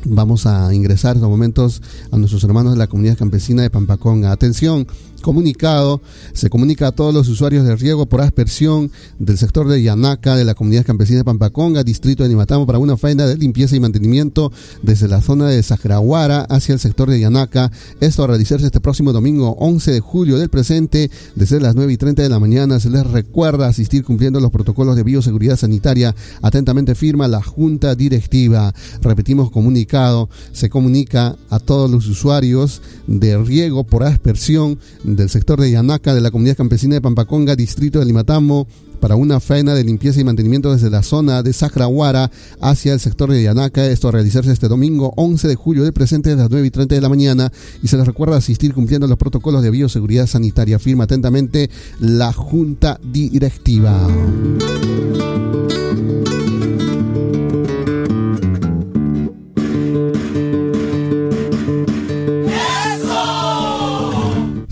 Vamos 0.07 0.45
a 0.45 0.73
ingresar 0.73 1.11
en 1.11 1.17
estos 1.17 1.29
momentos 1.29 1.81
a 2.11 2.17
nuestros 2.17 2.43
hermanos 2.43 2.73
de 2.73 2.77
la 2.77 2.87
comunidad 2.87 3.17
campesina 3.17 3.63
de 3.63 3.69
Pampaconga. 3.69 4.31
Atención, 4.31 4.87
comunicado 5.25 6.01
se 6.33 6.51
comunica 6.51 6.87
a 6.87 6.91
todos 6.91 7.11
los 7.11 7.27
usuarios 7.27 7.65
de 7.65 7.75
riego 7.75 8.05
por 8.05 8.21
aspersión 8.21 8.91
del 9.17 9.39
sector 9.39 9.67
de 9.67 9.81
Yanaca 9.81 10.35
de 10.35 10.45
la 10.45 10.53
comunidad 10.53 10.85
campesina 10.85 11.17
de 11.17 11.23
Pampaconga, 11.23 11.83
distrito 11.83 12.21
de 12.21 12.29
Nimatamo, 12.29 12.67
para 12.67 12.77
una 12.77 12.95
faena 12.95 13.25
de 13.25 13.35
limpieza 13.35 13.75
y 13.75 13.79
mantenimiento 13.79 14.51
desde 14.83 15.07
la 15.07 15.21
zona 15.21 15.49
de 15.49 15.63
Sajrahuara 15.63 16.41
hacia 16.41 16.73
el 16.73 16.79
sector 16.79 17.09
de 17.09 17.19
Yanaca. 17.19 17.71
Esto 18.01 18.23
a 18.23 18.27
realizarse 18.27 18.67
este 18.67 18.79
próximo 18.79 19.13
domingo 19.13 19.55
11 19.57 19.93
de 19.93 19.99
julio 19.99 20.37
del 20.37 20.49
presente, 20.49 21.09
desde 21.33 21.59
las 21.59 21.73
9 21.73 21.93
y 21.93 21.97
30 21.97 22.21
de 22.21 22.29
la 22.29 22.39
mañana. 22.39 22.79
Se 22.79 22.91
les 22.91 23.07
recuerda 23.07 23.67
asistir 23.67 24.03
cumpliendo 24.03 24.39
los 24.39 24.51
protocolos 24.51 24.95
de 24.95 25.01
bioseguridad 25.01 25.57
sanitaria. 25.57 26.13
Atentamente 26.43 26.93
firma 26.93 27.27
la 27.27 27.41
Junta 27.41 27.95
Directiva. 27.95 28.75
Repetimos 29.01 29.49
comunicado, 29.49 30.29
se 30.51 30.69
comunica 30.69 31.35
a 31.49 31.57
todos 31.57 31.89
los 31.89 32.07
usuarios 32.07 32.83
de 33.07 33.39
riego 33.39 33.85
por 33.85 34.03
aspersión 34.03 34.77
del 35.15 35.29
sector 35.29 35.59
de 35.59 35.71
Yanaca 35.71 36.13
de 36.13 36.21
la 36.21 36.31
comunidad 36.31 36.57
campesina 36.57 36.95
de 36.95 37.01
Pampaconga, 37.01 37.55
distrito 37.55 37.99
de 37.99 38.05
Limatambo, 38.05 38.67
para 38.99 39.15
una 39.15 39.39
faena 39.39 39.75
de 39.75 39.83
limpieza 39.83 40.19
y 40.19 40.23
mantenimiento 40.23 40.73
desde 40.73 40.89
la 40.89 41.03
zona 41.03 41.43
de 41.43 41.53
Sacrahuara 41.53 42.31
hacia 42.59 42.93
el 42.93 42.99
sector 42.99 43.31
de 43.31 43.43
Yanaca. 43.43 43.85
Esto 43.85 44.07
a 44.07 44.11
realizarse 44.11 44.51
este 44.51 44.67
domingo 44.67 45.13
11 45.15 45.47
de 45.47 45.55
julio 45.55 45.83
del 45.83 45.93
presente 45.93 46.29
desde 46.29 46.43
las 46.43 46.51
9 46.51 46.67
y 46.67 46.71
30 46.71 46.95
de 46.95 47.01
la 47.01 47.09
mañana. 47.09 47.51
Y 47.83 47.87
se 47.87 47.97
les 47.97 48.07
recuerda 48.07 48.37
asistir 48.37 48.73
cumpliendo 48.73 49.07
los 49.07 49.17
protocolos 49.17 49.61
de 49.63 49.71
bioseguridad 49.71 50.27
sanitaria. 50.27 50.79
Firma 50.79 51.03
atentamente 51.03 51.69
la 51.99 52.33
Junta 52.33 52.99
Directiva. 53.03 54.07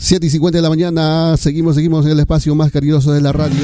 7 0.03 0.27
y 0.27 0.29
50 0.29 0.57
de 0.57 0.61
la 0.61 0.67
mañana, 0.67 1.37
seguimos, 1.37 1.75
seguimos 1.75 2.05
en 2.05 2.11
el 2.11 2.19
espacio 2.19 2.53
más 2.55 2.73
cariñoso 2.73 3.13
de 3.13 3.21
la 3.21 3.31
radio. 3.31 3.63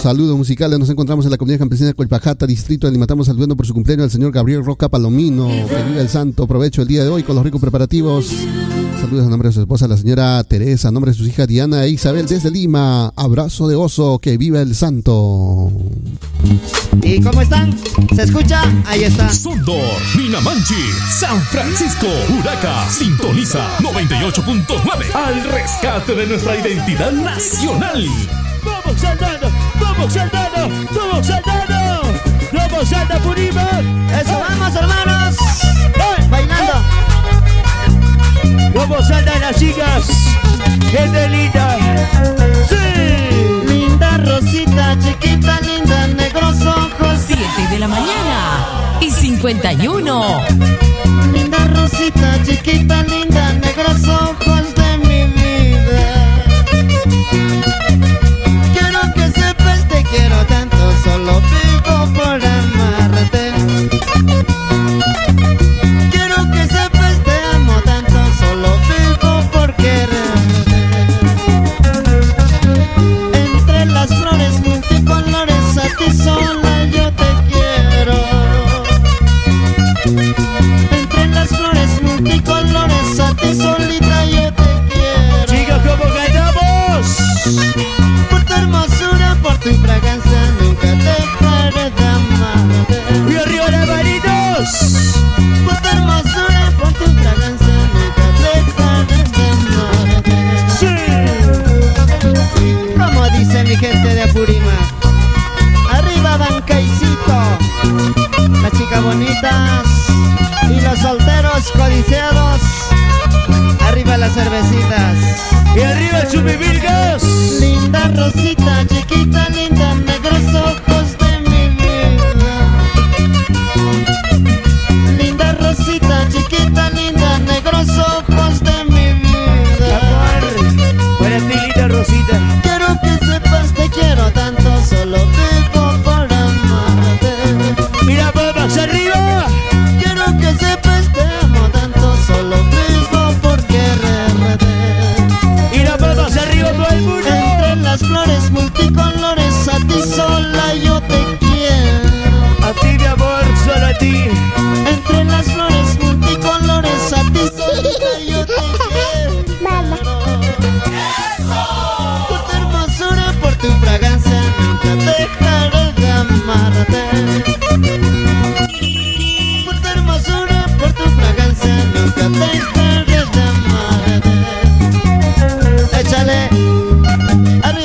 Saludos 0.00 0.38
musicales, 0.38 0.78
nos 0.78 0.88
encontramos 0.88 1.26
en 1.26 1.30
la 1.30 1.36
comunidad 1.36 1.58
campesina 1.58 1.88
de 1.88 1.94
Colpajata, 1.94 2.46
distrito 2.46 2.86
de 2.86 2.94
Limatamos, 2.94 3.26
saludando 3.26 3.54
por 3.54 3.66
su 3.66 3.74
cumpleaños 3.74 4.04
al 4.04 4.10
señor 4.10 4.32
Gabriel 4.32 4.64
Roca 4.64 4.88
Palomino. 4.88 5.48
Que 5.48 5.82
viva 5.90 6.00
el 6.00 6.08
santo, 6.08 6.46
provecho 6.46 6.80
el 6.80 6.88
día 6.88 7.04
de 7.04 7.10
hoy 7.10 7.22
con 7.22 7.36
los 7.36 7.44
ricos 7.44 7.60
preparativos. 7.60 8.30
Saludos 9.04 9.26
a 9.26 9.28
nombre 9.28 9.50
de 9.50 9.52
su 9.52 9.60
esposa, 9.60 9.86
la 9.86 9.98
señora 9.98 10.42
Teresa, 10.44 10.88
a 10.88 10.90
nombre 10.90 11.12
de 11.12 11.18
sus 11.18 11.28
hijas 11.28 11.46
Diana 11.46 11.84
e 11.84 11.90
Isabel 11.90 12.24
desde 12.24 12.50
Lima. 12.50 13.12
Abrazo 13.16 13.68
de 13.68 13.76
oso, 13.76 14.18
que 14.18 14.38
viva 14.38 14.62
el 14.62 14.74
santo. 14.74 15.70
¿Y 17.02 17.20
cómo 17.20 17.42
están? 17.42 17.76
¿Se 18.16 18.22
escucha? 18.22 18.62
Ahí 18.86 19.04
está. 19.04 19.30
Sondor, 19.30 20.00
Minamanchi, 20.16 20.90
San 21.10 21.38
Francisco, 21.42 22.06
Huraca, 22.30 22.88
sintoniza 22.88 23.76
98.9 23.80 25.14
al 25.14 25.44
rescate 25.52 26.14
de 26.14 26.26
nuestra 26.26 26.58
identidad 26.58 27.12
nacional. 27.12 28.06
¡Vamos 28.64 28.98
saltando! 28.98 29.50
¡Vamos 29.82 30.12
saltando! 30.14 30.74
¡Vamos 30.98 31.26
saltando! 31.26 31.74
¡Vamos 32.54 32.88
salta 32.88 33.18
Purima! 33.18 33.68
¡Eso 34.18 34.32
vamos, 34.32 34.74
hermanos! 34.74 35.36
¡Bailando! 36.30 37.13
¡Vamos 38.74 39.06
saltan 39.06 39.40
las 39.40 39.56
chicas! 39.56 40.08
¡Gente 40.90 41.28
linda! 41.28 41.76
¡Sí! 42.68 43.72
Linda 43.72 44.18
Rosita, 44.18 44.98
chiquita, 44.98 45.60
linda, 45.60 46.08
negros 46.08 46.60
ojos. 46.62 47.20
7 47.26 47.40
de 47.70 47.78
la 47.78 47.88
mañana 47.88 48.98
y 49.00 49.10
51. 49.10 50.42
Linda 51.32 51.58
Rosita, 51.74 52.42
chiquita, 52.44 53.02
linda, 53.04 53.52
negros 53.54 54.08
ojos 54.08 54.73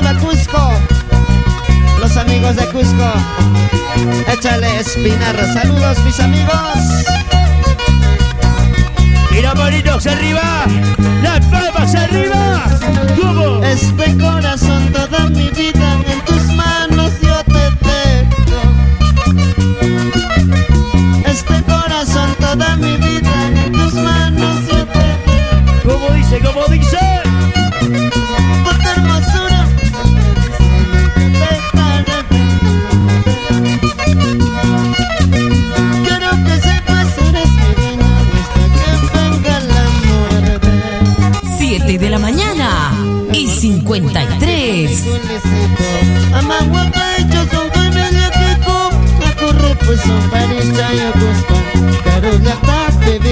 de 0.02 0.15
Cusco, 0.19 0.72
los 2.00 2.17
amigos 2.17 2.56
de 2.56 2.65
Cusco. 2.67 3.13
Échale 4.28 4.80
Espinarra, 4.80 5.54
saludos 5.54 5.98
mis 6.06 6.19
amigos. 6.19 7.06
¡Mira, 9.32 9.54
manitos 9.56 10.08
arriba! 10.08 10.65
¡Las 11.22 11.45
palmas 11.45 11.95
arriba! 11.95 12.63
¿Cómo? 13.22 13.63
Este 13.63 14.17
corazón, 14.17 14.91
toda 14.93 15.30
mi 15.30 15.50
vida 15.50 15.93
en 16.08 16.29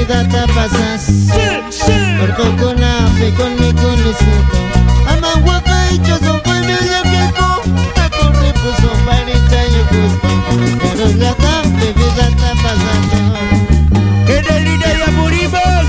data 0.08 0.48
pasas 0.54 1.10
Orko 2.22 2.56
con 2.58 2.84
afe 2.84 3.34
con 3.34 3.54
mi 3.60 3.74
con 3.74 3.96
mi 4.04 4.14
suco 4.14 4.58
Ama 5.08 5.34
guapa 5.44 5.92
y 5.92 6.00
yo 6.00 6.18
son 6.20 6.40
por 6.42 6.60
mi 6.62 6.74
ya 6.74 7.02
queco 7.04 7.62
Taco 7.94 8.32
repuso 8.42 8.90
para 9.06 9.32
esta 9.32 9.68
yo 9.68 9.84
gusto 9.92 10.28
Pero 10.82 11.08
gata, 11.20 11.62
bebé 11.80 12.08
data 12.16 12.54
pasando 12.64 13.38
En 14.28 14.56
el 14.56 14.64
línea 14.64 14.88
de 14.88 15.04
Apurímac 15.04 15.86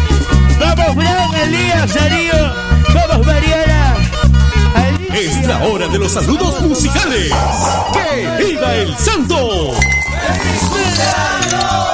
Vamos 0.61 0.97
Brown, 0.97 1.37
Elías, 1.37 1.95
Darío 1.95 2.53
Vamos 2.95 3.27
Mariana 3.27 3.95
es 5.15 5.47
la 5.49 5.59
hora 5.65 5.89
de 5.89 5.99
los 5.99 6.13
saludos 6.13 6.61
musicales. 6.61 7.33
¡Que 7.93 8.45
viva 8.45 8.73
el 8.77 8.97
santo! 8.97 9.73
¡Feliz 9.75 10.61
cumpleaños! 10.61 11.88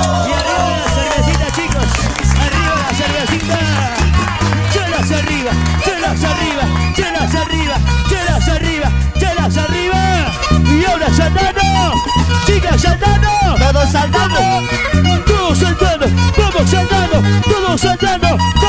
Chelas 6.14 6.24
arriba, 6.24 6.62
chelas 6.94 7.34
arriba, 7.34 7.76
chelas 8.08 8.48
arriba, 8.48 8.92
chelas 9.18 9.56
arriba. 9.56 10.32
Y 10.70 10.84
ahora 10.84 11.08
saltando. 11.12 11.94
Chicas 12.46 12.80
saltando. 12.80 13.28
Todos 13.58 13.90
saltando. 13.90 14.38
Todos 15.26 15.58
saltando. 15.58 16.06
Vamos 16.36 16.70
saltando. 16.70 17.22
Todos 17.42 17.80
saltando. 17.80 18.63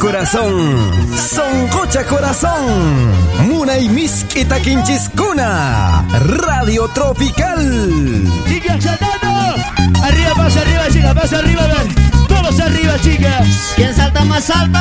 Corazón, 0.00 0.90
soncocha 1.14 2.04
corazón, 2.04 3.12
Muna 3.46 3.78
y 3.78 3.88
Miskita 3.90 4.58
Quinchiskuna, 4.58 6.04
Radio 6.24 6.88
Tropical. 6.88 8.24
Chicas 8.48 8.82
saltando. 8.82 9.62
Arriba, 10.02 10.32
pasa 10.34 10.60
arriba, 10.62 10.88
chicas, 10.90 11.14
pasa 11.14 11.38
arriba, 11.38 11.66
ven. 11.66 11.94
Todos 12.26 12.58
arriba, 12.60 12.98
chicas. 13.02 13.46
¿Quién 13.76 13.94
salta 13.94 14.24
más 14.24 14.48
alto? 14.48 14.78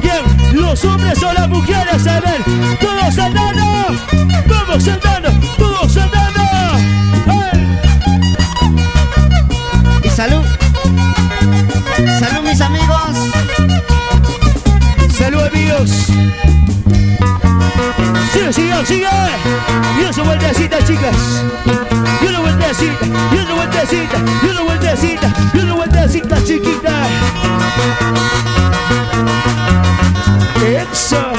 ¿Quién? 0.00 0.60
¿Los 0.60 0.84
hombres 0.84 1.22
o 1.22 1.32
las 1.32 1.48
mujeres? 1.48 2.06
A 2.08 2.20
ver, 2.20 2.42
todos 2.80 3.14
saltando. 3.14 3.62
Vamos 4.48 4.82
saltando, 4.82 5.30
todos 5.56 5.92
saltando. 5.92 6.42
Salud, 15.36 15.48
amigos. 15.48 15.90
Sigue, 18.32 18.52
sigue, 18.52 18.86
sigue. 18.86 19.08
Y 20.00 20.04
eso 20.04 20.24
vueltecita, 20.24 20.78
chicas. 20.86 21.44
Y 22.22 22.26
una 22.26 22.40
vueltecita, 22.40 23.06
y 23.32 23.36
una 23.36 23.54
vueltecita, 23.54 24.16
y 24.42 24.46
una 24.48 24.62
vueltecita, 24.62 25.32
y 25.52 25.58
una 25.58 25.74
vueltecita, 25.74 26.44
chiquita. 26.44 26.92
Eso. 30.92 31.32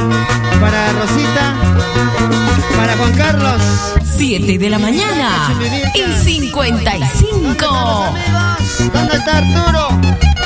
Para 0.62 0.93
Rosita. 0.93 1.53
Para 2.75 2.97
Juan 2.97 3.13
Carlos. 3.13 3.62
7 4.17 4.57
de 4.57 4.69
la 4.69 4.79
mañana 4.79 5.49
y 5.95 6.23
55. 6.23 8.13
¿Dónde 8.93 9.15
está 9.15 9.38
Arturo? 9.38 10.37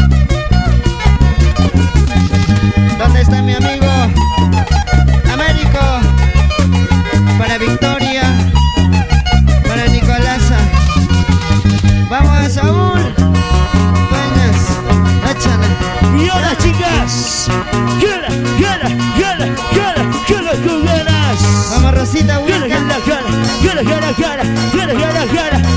¿Dónde 2.97 3.21
está 3.21 3.41
mi 3.41 3.53
amigo? 3.53 3.87
Américo. 5.31 5.79
Para 7.37 7.57
Victoria. 7.57 8.23
Para 9.67 9.87
Nicolasa. 9.87 10.57
Vamos, 12.09 12.37
a 12.37 12.49
Saúl. 12.49 13.01
Buenas. 14.11 14.57
Échale. 15.31 15.67
Y 16.23 16.29
ahora, 16.29 16.57
chicas. 16.57 17.47
Quiera, 17.99 18.27
quiera, 18.57 18.87
con 20.65 20.85
ganas. 20.85 21.69
Vamos, 21.71 21.95
Rosita. 21.95 22.41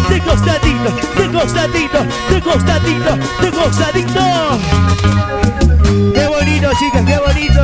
De 0.09 0.21
costadito, 0.21 0.91
de 1.17 1.29
costadito, 1.31 1.99
de 2.31 2.41
costadito, 2.41 3.17
de 3.41 3.51
costadito. 3.51 4.21
Bonito, 6.65 6.79
chicas, 6.79 7.05
qué 7.05 7.19
bonito. 7.19 7.61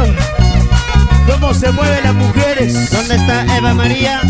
Cómo 1.27 1.55
se 1.55 1.73
mueven 1.73 2.05
las 2.05 2.15
mujeres. 2.15 2.91
¿Dónde 2.91 3.15
está 3.15 3.57
Eva 3.57 3.73
María? 3.73 4.21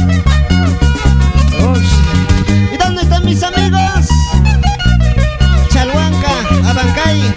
¿Y 2.72 2.76
dónde 2.76 3.02
están 3.02 3.24
mis 3.24 3.42
amigos? 3.42 4.06
Chalhuanca, 5.70 6.30
Abancay, 6.68 7.34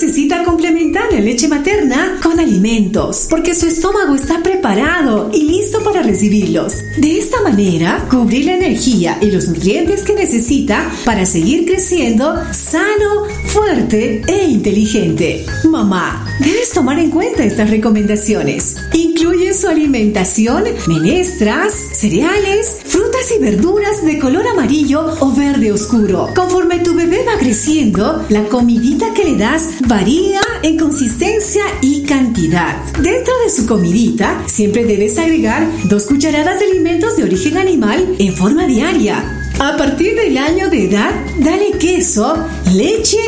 necesita 0.00 0.44
complementar 0.44 1.12
la 1.12 1.18
leche 1.18 1.48
materna 1.48 2.20
con 2.22 2.38
alimentos, 2.38 3.26
porque 3.28 3.52
su 3.52 3.66
estómago 3.66 4.14
está 4.14 4.44
preparado 4.44 5.28
y 5.34 5.42
listo 5.42 5.82
para 5.82 6.04
recibirlos. 6.04 6.72
De 6.98 7.18
esta 7.18 7.42
manera, 7.42 8.06
cubrir 8.08 8.44
la 8.44 8.54
energía 8.54 9.18
y 9.20 9.32
los 9.32 9.48
nutrientes 9.48 10.02
que 10.02 10.14
necesita 10.14 10.88
para 11.04 11.26
seguir 11.26 11.64
creciendo 11.64 12.32
sano, 12.52 13.24
fuerte 13.46 14.22
e 14.28 14.44
inteligente. 14.44 15.44
Mamá, 15.64 16.24
debes 16.38 16.70
tomar 16.70 17.00
en 17.00 17.10
cuenta 17.10 17.42
estas 17.42 17.68
recomendaciones. 17.68 18.76
Incluye 18.94 19.52
su 19.52 19.66
alimentación, 19.66 20.62
menestras, 20.86 21.74
cereales, 21.74 22.76
y 23.18 23.42
verduras 23.42 24.04
de 24.04 24.16
color 24.20 24.46
amarillo 24.46 25.04
o 25.18 25.32
verde 25.32 25.72
oscuro. 25.72 26.30
Conforme 26.36 26.78
tu 26.78 26.94
bebé 26.94 27.24
va 27.26 27.36
creciendo, 27.36 28.24
la 28.28 28.44
comidita 28.44 29.12
que 29.12 29.24
le 29.24 29.36
das 29.36 29.70
varía 29.88 30.40
en 30.62 30.78
consistencia 30.78 31.64
y 31.82 32.04
cantidad. 32.04 32.76
Dentro 33.02 33.34
de 33.44 33.50
su 33.50 33.66
comidita, 33.66 34.44
siempre 34.46 34.84
debes 34.84 35.18
agregar 35.18 35.68
dos 35.88 36.04
cucharadas 36.04 36.60
de 36.60 36.66
alimentos 36.66 37.16
de 37.16 37.24
origen 37.24 37.56
animal 37.56 38.14
en 38.20 38.34
forma 38.34 38.68
diaria. 38.68 39.50
A 39.58 39.76
partir 39.76 40.14
del 40.14 40.38
año 40.38 40.70
de 40.70 40.84
edad, 40.84 41.10
dale 41.40 41.72
queso, 41.72 42.36
leche 42.72 43.18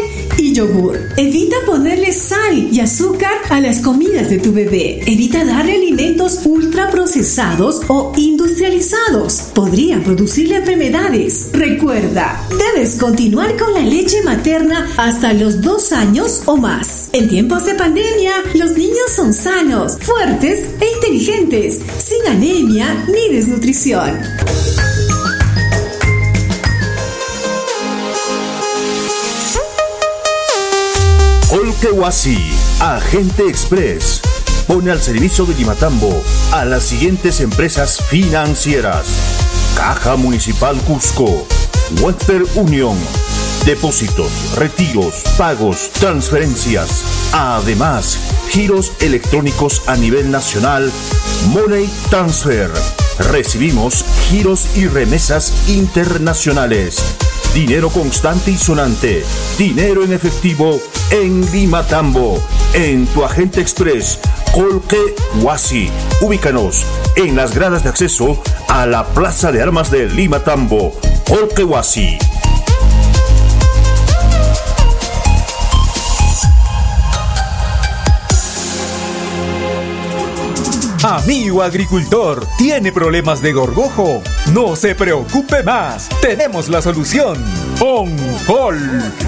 yogur. 0.52 0.98
Evita 1.16 1.56
ponerle 1.66 2.12
sal 2.12 2.68
y 2.70 2.80
azúcar 2.80 3.32
a 3.48 3.60
las 3.60 3.80
comidas 3.80 4.30
de 4.30 4.38
tu 4.38 4.52
bebé. 4.52 5.00
Evita 5.06 5.44
darle 5.44 5.74
alimentos 5.74 6.40
ultraprocesados 6.44 7.82
o 7.88 8.12
industrializados. 8.16 9.50
Podrían 9.54 10.02
producirle 10.02 10.56
enfermedades. 10.56 11.50
Recuerda, 11.52 12.46
debes 12.50 12.96
continuar 12.96 13.56
con 13.56 13.74
la 13.74 13.80
leche 13.80 14.22
materna 14.22 14.88
hasta 14.96 15.32
los 15.32 15.60
dos 15.60 15.92
años 15.92 16.42
o 16.46 16.56
más. 16.56 17.08
En 17.12 17.28
tiempos 17.28 17.64
de 17.66 17.74
pandemia, 17.74 18.32
los 18.54 18.76
niños 18.76 19.10
son 19.14 19.32
sanos, 19.32 19.98
fuertes 20.00 20.70
e 20.80 20.86
inteligentes, 20.96 21.78
sin 21.98 22.26
anemia 22.26 23.04
ni 23.08 23.34
desnutrición. 23.34 24.18
Olkewasi, 31.82 32.36
Agente 32.80 33.48
Express, 33.48 34.20
pone 34.66 34.90
al 34.90 35.00
servicio 35.00 35.46
de 35.46 35.54
Limatambo 35.54 36.22
a 36.52 36.66
las 36.66 36.82
siguientes 36.82 37.40
empresas 37.40 38.02
financieras: 38.06 39.06
Caja 39.76 40.16
Municipal 40.16 40.76
Cusco, 40.82 41.46
Western 42.02 42.44
Union, 42.54 42.98
depósitos, 43.64 44.30
retiros, 44.56 45.22
pagos, 45.38 45.90
transferencias. 45.92 47.02
Además, 47.32 48.18
giros 48.50 48.92
electrónicos 49.00 49.80
a 49.86 49.96
nivel 49.96 50.30
nacional, 50.30 50.92
Money 51.48 51.88
Transfer. 52.10 52.70
Recibimos 53.30 54.04
giros 54.28 54.66
y 54.76 54.86
remesas 54.86 55.66
internacionales. 55.68 57.16
Dinero 57.54 57.90
constante 57.90 58.52
y 58.52 58.56
sonante. 58.56 59.24
Dinero 59.58 60.04
en 60.04 60.12
efectivo 60.12 60.80
en 61.10 61.50
Limatambo. 61.50 62.40
En 62.74 63.06
tu 63.08 63.24
agente 63.24 63.60
express 63.60 64.20
Colque 64.52 65.16
Huasi. 65.40 65.90
Ubícanos 66.20 66.86
en 67.16 67.34
las 67.34 67.52
gradas 67.52 67.82
de 67.82 67.88
acceso 67.88 68.40
a 68.68 68.86
la 68.86 69.04
Plaza 69.08 69.50
de 69.50 69.62
Armas 69.62 69.90
de 69.90 70.08
Lima 70.08 70.44
Tambo. 70.44 70.92
Colque 71.28 71.64
Huasi. 71.64 72.18
Amigo 81.02 81.62
agricultor, 81.62 82.46
¿tiene 82.58 82.92
problemas 82.92 83.40
de 83.40 83.54
gorgojo? 83.54 84.22
No 84.52 84.76
se 84.76 84.94
preocupe 84.94 85.62
más, 85.62 86.10
tenemos 86.20 86.68
la 86.68 86.82
solución. 86.82 87.42
OnCol, 87.80 88.78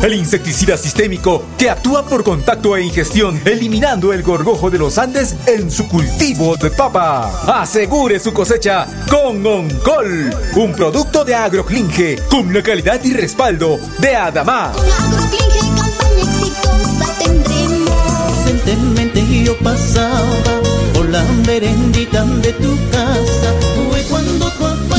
el 0.03 0.12
insecticida 0.12 0.77
sistémico 0.77 1.43
que 1.57 1.70
actúa 1.70 2.05
por 2.05 2.25
contacto 2.25 2.77
e 2.77 2.83
ingestión, 2.83 3.41
eliminando 3.47 4.12
el 4.12 4.23
gorgojo 4.23 4.68
de 4.68 4.81
los 4.81 4.99
Andes 4.99 5.35
en 5.47 5.70
su 5.70 5.89
cultivo 5.89 6.59
de 6.59 6.70
papa. 6.70 7.31
Asegure 7.62 8.20
su 8.20 8.35
cosecha 8.35 8.87
con 9.09 9.45
OnCol, 9.47 10.31
un 10.57 10.75
producto 10.75 11.25
de 11.25 11.35
Agroclinge 11.35 12.18
con 12.29 12.53
la 12.53 12.62
calidad 12.62 13.03
y 13.03 13.14
respaldo 13.14 13.79
de 13.99 14.14
Adamá. 14.14 14.75
Recentemente 18.45 19.45
yo 19.45 19.57
pasaba 19.61 20.61
la 21.12 21.22
merendita 21.46 22.24
de 22.42 22.52
tu 22.54 22.72
casa. 22.90 23.32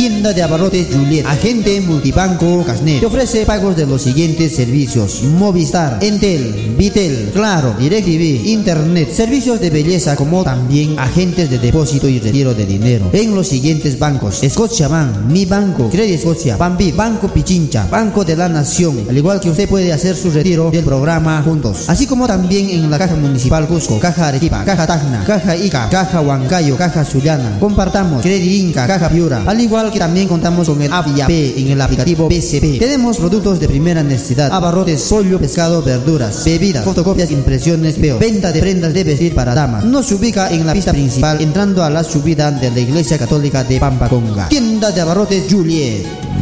Tienda 0.04 0.34
de 0.34 0.43
abarrotes 0.43 0.88
Juliet, 0.93 1.26
agente 1.26 1.80
multibanco 1.80 2.62
Casnet. 2.66 2.99
Te 2.99 3.06
ofrece 3.06 3.45
pagos 3.45 3.78
de 3.78 3.86
los 3.86 4.01
siguientes 4.01 4.54
servicios: 4.54 5.24
Movistar, 5.24 5.99
Entel, 6.01 6.76
Vitel, 6.78 7.32
Claro, 7.34 7.74
DirecTV, 7.80 8.49
Internet, 8.49 9.14
servicios 9.14 9.62
de 9.62 9.70
belleza 9.70 10.18
como 10.18 10.43
también 10.43 10.99
agentes 10.99 11.49
de 11.49 11.58
depósito 11.58 12.10
y 12.10 12.20
retiro 12.20 12.54
de 12.54 12.66
dinero 12.66 13.12
en 13.14 13.34
los 13.34 13.47
siguientes 13.47 13.97
bancos: 13.97 14.41
Scotiabank, 14.45 15.20
Mi 15.30 15.45
Banco, 15.45 15.89
Credit 15.89 16.20
Scotia, 16.20 16.58
Bambi, 16.58 16.91
Banco 16.91 17.30
Pichincha, 17.30 17.88
Banco 17.89 18.26
de 18.26 18.36
la 18.36 18.49
Nación. 18.49 19.06
Al 19.08 19.18
igual 19.18 19.39
que 19.39 19.51
usted 19.51 19.70
puede 19.70 19.93
hacer 19.93 20.18
su 20.18 20.32
retiro 20.32 20.70
del 20.70 20.84
programa 20.84 21.41
juntos, 21.43 21.86
así 21.88 22.08
como 22.08 22.28
también 22.28 22.70
en 22.72 22.91
la 22.91 22.97
Caja 22.97 23.16
Municipal 23.16 23.70
Cusco, 23.70 24.01
Caja 24.01 24.28
Arequipa, 24.28 24.66
Caja 24.66 24.86
Tacna, 24.86 25.24
Caja 25.26 25.56
Ica, 25.56 25.88
Caja 25.89 26.20
Huancayo, 26.20 26.76
Caja 26.76 27.06
Zuliana. 27.06 27.58
Compartamos 27.58 28.22
Credit 28.22 28.51
Inca, 28.66 28.86
Caja 28.86 29.08
Piura, 29.08 29.43
al 29.47 29.62
igual 29.62 29.93
que 29.94 30.00
también 30.00 30.28
contamos 30.28 30.68
con 30.68 30.82
el 30.82 30.91
Avia 30.91 31.28
P 31.28 31.54
en 31.58 31.68
el 31.72 31.82
aplicativo 31.82 32.28
PCP. 32.28 32.80
Tenemos 32.80 33.18
productos 33.18 33.60
de 33.60 33.68
primera 33.68 34.04
necesidad, 34.04 34.52
abarrotes, 34.52 35.02
solio, 35.02 35.39
pescado, 35.39 35.82
verduras, 35.82 36.44
bebidas, 36.44 36.84
fotocopias, 36.84 37.32
impresiones, 37.32 38.00
veo, 38.00 38.18
venta 38.20 38.52
de 38.52 38.60
prendas 38.60 38.94
de 38.94 39.04
vestir 39.04 39.36
para 39.36 39.54
damas. 39.54 39.86
Nos 39.86 40.12
ubica 40.12 40.52
en 40.52 40.66
la 40.66 40.74
pista 40.74 40.91
principal 40.91 41.39
entrando 41.41 41.84
a 41.84 41.89
la 41.89 42.04
subida 42.04 42.52
de 42.52 42.72
la 42.72 42.80
Iglesia 42.80 43.18
Católica 43.18 43.64
de 43.64 43.80
Pampaconga. 43.80 44.50
Tienda 44.50 44.91
de 44.91 45.02
abarrotes 45.02 45.46
Juliet. 45.50 46.33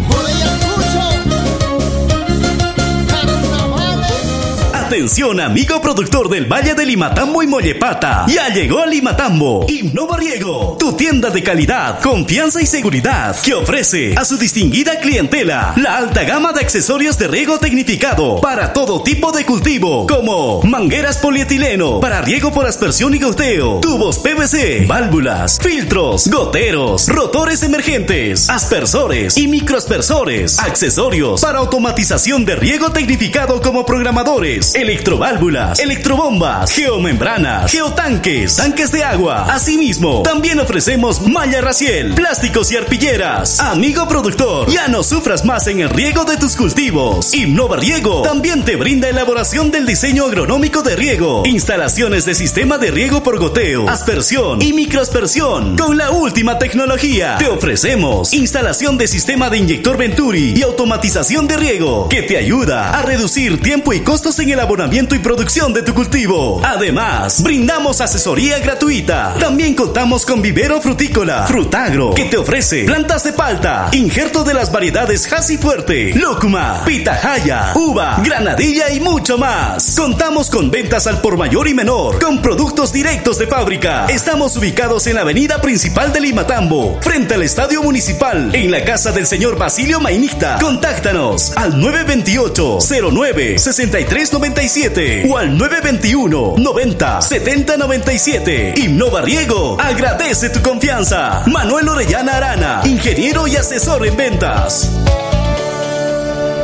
Atención 4.92 5.40
amigo 5.40 5.80
productor 5.80 6.28
del 6.28 6.52
Valle 6.52 6.76
de 6.76 6.86
Limatambo 6.86 7.42
y 7.42 7.48
Mollepata. 7.48 8.26
Ya 8.28 8.50
llegó 8.50 8.86
Limatambo. 8.86 9.66
Innova 9.70 10.18
Riego. 10.18 10.76
Tu 10.78 10.92
tienda 10.98 11.30
de 11.30 11.42
calidad, 11.42 12.02
confianza 12.02 12.62
y 12.62 12.66
seguridad 12.66 13.40
que 13.42 13.54
ofrece 13.54 14.14
a 14.18 14.26
su 14.26 14.38
distinguida 14.38 15.00
clientela 15.00 15.72
la 15.78 15.96
alta 15.96 16.26
gama 16.26 16.52
de 16.52 16.60
accesorios 16.60 17.18
de 17.18 17.30
riego 17.30 17.58
tecnificado 17.58 18.42
para 18.42 18.74
todo 18.74 19.02
tipo 19.02 19.32
de 19.32 19.46
cultivo 19.46 20.06
como 20.08 20.62
mangueras 20.64 21.20
polietileno 21.20 22.02
para 22.02 22.22
riego 22.22 22.52
por 22.52 22.66
aspersión 22.66 23.16
y 23.16 23.20
goteo, 23.20 23.80
tubos 23.80 24.20
PVC, 24.20 24.88
válvulas, 24.88 25.58
filtros, 25.64 26.28
goteros, 26.28 27.08
rotores 27.08 27.64
emergentes, 27.64 28.50
aspersores 28.50 29.38
y 29.38 29.48
microaspersores, 29.48 30.60
accesorios 30.60 31.40
para 31.40 31.60
automatización 31.60 32.44
de 32.44 32.58
riego 32.58 32.92
tecnificado 32.92 33.62
como 33.62 33.86
programadores, 33.86 34.76
electroválvulas, 34.82 35.80
electrobombas, 35.80 36.72
geomembranas, 36.72 37.72
geotanques, 37.72 38.56
tanques 38.56 38.92
de 38.92 39.04
agua. 39.04 39.46
Asimismo, 39.54 40.24
también 40.24 40.60
ofrecemos 40.60 41.22
malla 41.22 41.62
raciel, 41.62 42.16
plásticos 42.16 42.72
y 42.72 42.78
arpilleras. 42.78 43.60
Amigo 43.60 44.08
productor, 44.08 44.70
ya 44.70 44.88
no 44.88 45.04
sufras 45.04 45.46
más 45.46 45.68
en 45.68 45.82
el 45.82 45.90
riego 45.90 46.26
de 46.26 46.38
tus 46.38 46.56
cultivos. 46.56 47.34
Innova 47.34 47.78
Riego 47.78 48.24
también 48.24 48.66
te 48.66 48.76
brinda 48.76 49.08
elaboración 49.08 49.70
del 49.70 49.86
diseño 49.86 50.26
agronómico 50.26 50.82
de 50.82 50.96
riego, 50.96 51.44
instalaciones 51.46 52.26
de 52.26 52.34
sistema 52.34 52.78
de 52.78 52.90
riego 52.92 53.22
por 53.22 53.38
goteo, 53.38 53.88
aspersión 53.88 54.62
y 54.62 54.74
microaspersión. 54.74 55.78
Con 55.78 55.98
la 55.98 56.12
última 56.12 56.58
tecnología, 56.58 57.38
te 57.38 57.48
ofrecemos 57.48 58.34
instalación 58.34 58.98
de 58.98 59.08
sistema 59.08 59.50
de 59.50 59.60
inyector 59.60 59.98
Venturi 59.98 60.54
y 60.56 60.64
automatización 60.64 61.48
de 61.48 61.58
riego 61.58 62.10
que 62.10 62.24
te 62.24 62.38
ayuda 62.38 62.98
a 62.98 63.04
reducir 63.04 63.62
tiempo 63.62 63.94
y 63.94 64.00
costos 64.02 64.40
en 64.40 64.50
el 64.50 64.60
y 64.72 65.20
producción 65.20 65.74
de 65.74 65.82
tu 65.84 65.94
cultivo. 65.94 66.62
Además, 66.64 67.44
brindamos 67.44 68.00
asesoría 68.00 68.58
gratuita. 68.60 69.36
También 69.38 69.74
contamos 69.76 70.26
con 70.26 70.42
vivero 70.42 70.80
frutícola, 70.80 71.46
frutagro, 71.46 72.14
que 72.14 72.24
te 72.26 72.38
ofrece 72.38 72.86
plantas 72.86 73.26
de 73.26 73.34
palta, 73.34 73.90
injerto 73.92 74.46
de 74.46 74.54
las 74.54 74.72
variedades 74.72 75.32
Hasi 75.32 75.58
Fuerte, 75.58 76.14
Lúcuma, 76.16 76.86
Pitahaya, 76.86 77.74
Uva, 77.76 78.22
Granadilla 78.24 78.94
y 78.94 79.02
mucho 79.02 79.38
más. 79.38 79.96
Contamos 79.98 80.50
con 80.50 80.72
ventas 80.72 81.06
al 81.06 81.20
por 81.20 81.36
mayor 81.36 81.68
y 81.68 81.74
menor, 81.74 82.22
con 82.22 82.42
productos 82.42 82.94
directos 82.94 83.38
de 83.40 83.48
fábrica. 83.48 84.06
Estamos 84.06 84.56
ubicados 84.56 85.06
en 85.08 85.16
la 85.16 85.22
avenida 85.22 85.60
principal 85.62 86.14
de 86.14 86.22
Limatambo, 86.22 86.98
frente 87.02 87.34
al 87.34 87.44
estadio 87.44 87.84
municipal, 87.84 88.56
en 88.56 88.72
la 88.72 88.86
casa 88.86 89.12
del 89.12 89.28
señor 89.28 89.58
Basilio 89.58 90.00
Mainicta. 90.00 90.58
Contáctanos 90.62 91.52
al 91.58 91.78
928 91.78 92.78
09 93.12 93.60
63 93.60 94.32
97 94.52 95.28
o 95.30 95.38
al 95.38 95.58
921 95.58 96.56
90 96.58 97.22
70 97.22 97.78
97. 97.78 98.74
Innova 98.78 99.22
Riego 99.22 99.78
agradece 99.80 100.50
tu 100.50 100.62
confianza. 100.62 101.44
Manuel 101.46 101.88
Orellana 101.88 102.34
Arana, 102.34 102.82
ingeniero 102.84 103.48
y 103.48 103.56
asesor 103.56 104.06
en 104.06 104.18
ventas. 104.18 104.90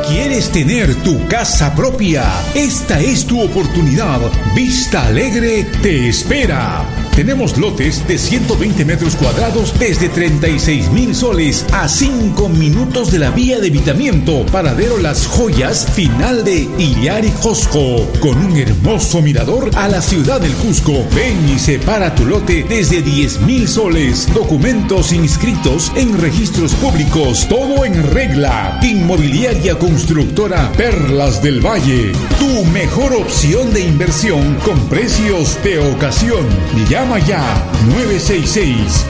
¿Quieres 0.08 0.50
tener 0.50 0.94
tu 1.02 1.28
casa 1.28 1.74
propia? 1.74 2.24
Esta 2.54 2.98
es 2.98 3.26
tu 3.26 3.42
oportunidad. 3.42 4.20
Vista 4.54 5.06
Alegre 5.06 5.64
te 5.82 6.08
espera. 6.08 6.86
Tenemos 7.18 7.58
lotes 7.58 8.06
de 8.06 8.16
120 8.16 8.84
metros 8.84 9.16
cuadrados 9.16 9.76
desde 9.76 10.08
36 10.08 10.92
mil 10.92 11.16
soles 11.16 11.66
a 11.72 11.88
5 11.88 12.48
minutos 12.48 13.10
de 13.10 13.18
la 13.18 13.32
vía 13.32 13.58
de 13.58 13.66
evitamiento. 13.66 14.46
Paradero 14.52 14.98
Las 14.98 15.26
Joyas, 15.26 15.84
final 15.94 16.44
de 16.44 16.68
Iliari 16.78 17.32
Josco, 17.40 18.08
con 18.20 18.38
un 18.38 18.56
hermoso 18.56 19.20
mirador 19.20 19.72
a 19.74 19.88
la 19.88 20.00
ciudad 20.00 20.40
del 20.40 20.52
Cusco. 20.52 21.04
Ven 21.12 21.48
y 21.48 21.58
separa 21.58 22.14
tu 22.14 22.24
lote 22.24 22.64
desde 22.68 23.02
10 23.02 23.40
mil 23.40 23.66
soles. 23.66 24.32
Documentos 24.32 25.12
inscritos 25.12 25.90
en 25.96 26.16
registros 26.18 26.72
públicos. 26.76 27.48
Todo 27.48 27.84
en 27.84 28.00
regla. 28.12 28.78
Inmobiliaria 28.80 29.74
constructora 29.98 30.70
Perlas 30.76 31.42
del 31.42 31.60
Valle. 31.60 32.12
Tu 32.38 32.64
mejor 32.66 33.12
opción 33.14 33.72
de 33.72 33.80
inversión 33.80 34.54
con 34.64 34.78
precios 34.88 35.60
de 35.64 35.80
ocasión. 35.80 36.46
Llama 36.88 37.18
ya 37.18 37.42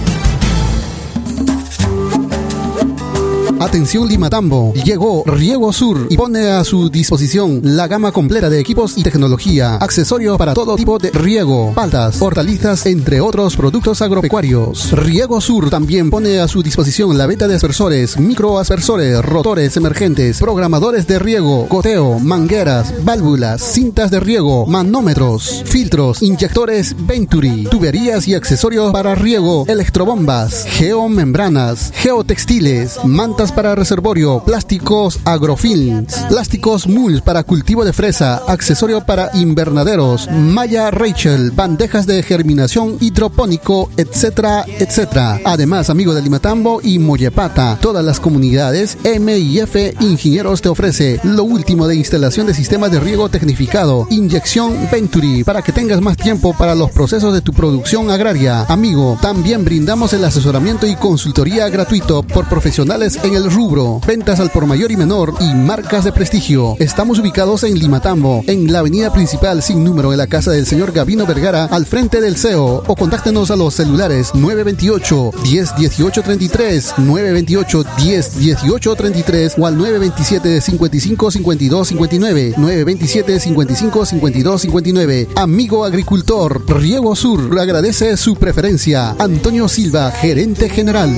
Atención 3.59 4.07
Limatambo, 4.07 4.75
llegó 4.75 5.25
Riego 5.25 5.73
Sur 5.73 6.09
y 6.11 6.17
pone 6.17 6.51
a 6.51 6.63
su 6.63 6.91
disposición 6.91 7.61
la 7.63 7.89
gama 7.89 8.13
completa 8.13 8.51
de 8.51 8.61
equipos 8.61 8.99
y 8.99 9.03
tecnología, 9.03 9.77
accesorios 9.77 10.37
para 10.37 10.53
todo 10.53 10.77
tipo 10.77 10.99
de 10.99 11.11
riego, 11.11 11.73
paltas, 11.75 12.21
hortalizas, 12.21 12.85
entre 12.85 13.23
otros 13.23 13.57
productos 13.57 14.03
agropecuarios. 14.03 14.93
Riego 14.93 15.41
Sur 15.41 15.71
también 15.71 16.11
pone 16.11 16.39
a 16.39 16.49
su 16.49 16.63
disposición 16.63 17.17
la 17.17 17.27
venta 17.27 17.49
de 17.49 17.55
aspersores, 17.55 18.19
microaspersores, 18.19 19.25
rotores 19.25 19.77
emergentes, 19.79 20.39
programadores 20.39 21.07
de 21.07 21.19
riego, 21.19 21.67
goteo, 21.71 22.19
mangueras, 22.19 23.05
válvulas, 23.05 23.63
cintas 23.63 24.11
de 24.11 24.21
riego, 24.21 24.67
manómetros, 24.67 25.63
filtros, 25.65 26.23
inyectores 26.23 26.95
Venturi, 27.07 27.65
tuberías 27.71 28.29
y 28.29 28.35
accesorios 28.35 28.93
para 28.93 29.15
riego, 29.15 29.65
electrobombas, 29.67 30.67
geomembranas, 30.69 31.93
geotextiles, 31.95 32.99
mantas 33.05 33.46
Para 33.55 33.75
reservorio, 33.75 34.43
plásticos 34.45 35.19
agrofilms, 35.25 36.15
plásticos 36.29 36.87
mulch 36.87 37.23
para 37.23 37.43
cultivo 37.43 37.85
de 37.85 37.95
fresa, 37.95 38.43
accesorio 38.47 39.07
para 39.07 39.31
invernaderos, 39.33 40.29
malla 40.31 40.91
Rachel, 40.91 41.53
bandejas 41.53 42.07
de 42.07 42.23
germinación 42.23 42.99
hidropónico, 43.01 43.91
etcétera, 43.97 44.65
etcétera. 44.67 45.41
Además, 45.45 45.89
amigo 45.89 46.13
de 46.13 46.21
Limatambo 46.21 46.81
y 46.83 46.99
Mollepata, 46.99 47.79
todas 47.81 48.05
las 48.05 48.21
comunidades 48.21 48.99
MIF 49.05 50.01
Ingenieros 50.01 50.61
te 50.61 50.69
ofrece 50.69 51.21
lo 51.23 51.45
último 51.45 51.87
de 51.89 51.97
instalación 51.97 52.47
de 52.47 52.55
sistemas 52.55 52.91
de 52.91 53.01
riego 53.01 53.31
tecnificado, 53.31 54.07
inyección 54.11 54.77
Venturi, 54.93 55.45
para 55.45 55.63
que 55.63 55.73
tengas 55.73 56.03
más 56.03 56.17
tiempo 56.19 56.55
para 56.59 56.75
los 56.75 56.91
procesos 56.91 57.33
de 57.33 57.41
tu 57.41 57.53
producción 57.53 58.11
agraria. 58.11 58.67
Amigo, 58.69 59.17
también 59.23 59.65
brindamos 59.65 60.13
el 60.13 60.25
asesoramiento 60.25 60.87
y 60.87 60.97
consultoría 60.97 61.69
gratuito 61.69 62.23
por 62.23 62.49
profesionales 62.49 63.19
en 63.23 63.36
el 63.37 63.51
rubro, 63.51 64.01
ventas 64.07 64.41
al 64.41 64.51
por 64.51 64.67
mayor 64.67 64.91
y 64.91 64.97
menor 64.97 65.35
y 65.41 65.55
marcas 65.55 66.05
de 66.05 66.13
prestigio. 66.13 66.75
Estamos 66.79 67.19
ubicados 67.19 67.65
en 67.65 67.79
Limatambo, 67.79 68.43
en 68.47 68.73
la 68.73 68.79
avenida 68.79 69.13
principal 69.13 69.63
sin 69.63 69.85
número 69.85 70.11
de 70.11 70.17
la 70.17 70.27
casa 70.27 70.53
del 70.53 70.67
señor 70.67 70.93
Gavino 70.93 71.27
Vergara, 71.27 71.67
al 71.67 71.85
frente 71.85 72.21
del 72.21 72.37
CEO, 72.37 72.83
o 72.87 72.97
contáctenos 72.97 73.51
a 73.51 73.57
los 73.57 73.75
celulares 73.75 74.35
928 74.35 75.33
10 75.45 75.77
18 75.77 76.23
33, 76.23 76.95
928 76.99 77.85
10 77.99 78.39
18 78.39 78.95
33 78.97 79.55
o 79.59 79.67
al 79.67 79.77
927 79.77 80.61
55 80.63 81.31
52 81.31 81.89
59, 81.89 82.55
927 82.57 83.41
55 83.41 84.07
52 84.07 84.61
59. 84.63 85.29
Amigo 85.37 85.85
agricultor, 85.85 86.65
Riego 86.69 87.15
Sur 87.15 87.59
agradece 87.61 88.17
su 88.17 88.37
preferencia. 88.37 89.15
Antonio 89.19 89.69
Silva, 89.69 90.11
gerente 90.11 90.71
general. 90.71 91.15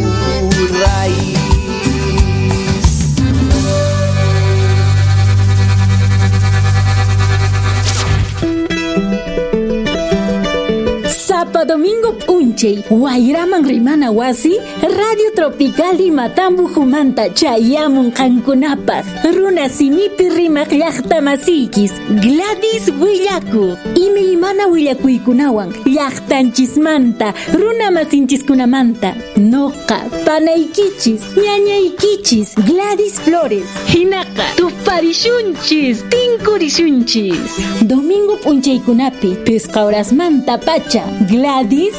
Sapa 11.49 11.65
Domingo 11.65 12.13
Punche, 12.59 12.83
Guairaman 12.89 13.65
Rimana 13.65 14.11
Wasi, 14.11 14.59
Radio 14.83 15.31
Tropical 15.35 16.01
y 16.01 16.11
Matambu 16.11 16.67
Jumanta, 16.69 17.33
Chayamun 17.33 18.11
Cancunapas, 18.11 19.07
Runa 19.23 19.69
Simipi 19.69 20.29
Rimak 20.29 20.73
Yachta 20.73 21.21
Masikis, 21.21 21.93
Gladys 22.09 22.89
Willaku, 23.01 23.77
Ime 23.95 24.33
Imana 24.33 24.67
Willakuikunawan, 24.67 25.73
Yachtanchismanta, 25.87 27.33
Runa 27.53 27.91
Masinchiskunamanta, 27.93 29.15
Noka, 29.37 30.01
Panaikichis, 30.25 31.23
Ñañaikichis, 31.37 32.55
Gladys 32.67 33.21
Flores, 33.21 33.69
Hinaka, 33.87 34.45
Tuparishunchis, 34.57 36.03
Tinkurishunchis, 36.11 37.87
Domingo 37.87 38.37
Punche 38.39 38.81
Kunapi, 38.81 39.37
Pescauras 39.45 40.13
Manta 40.13 40.59
Pacha, 40.59 41.05
Gladys 41.29 41.95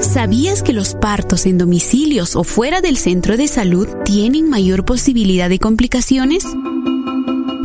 ¿Sabías 0.00 0.62
que 0.62 0.72
los 0.72 0.94
partos 0.94 1.46
en 1.46 1.58
domicilios 1.58 2.36
o 2.36 2.42
fuera 2.42 2.80
del 2.80 2.96
centro 2.96 3.36
de 3.36 3.48
salud 3.48 3.86
tienen 4.04 4.48
mayor 4.48 4.84
posibilidad 4.84 5.48
de 5.48 5.58
complicaciones? 5.58 6.44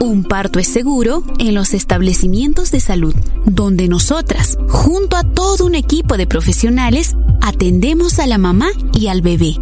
Un 0.01 0.25
parto 0.27 0.59
es 0.59 0.67
seguro 0.67 1.23
en 1.39 1.55
los 1.55 1.73
establecimientos 1.73 2.71
de 2.71 2.81
salud, 2.81 3.15
donde 3.45 3.87
nosotras, 3.87 4.57
junto 4.67 5.15
a 5.15 5.23
todo 5.23 5.65
un 5.65 5.75
equipo 5.75 6.17
de 6.17 6.27
profesionales, 6.27 7.15
atendemos 7.39 8.19
a 8.19 8.27
la 8.27 8.37
mamá 8.37 8.69
y 8.93 9.07
al 9.07 9.21
bebé. 9.21 9.55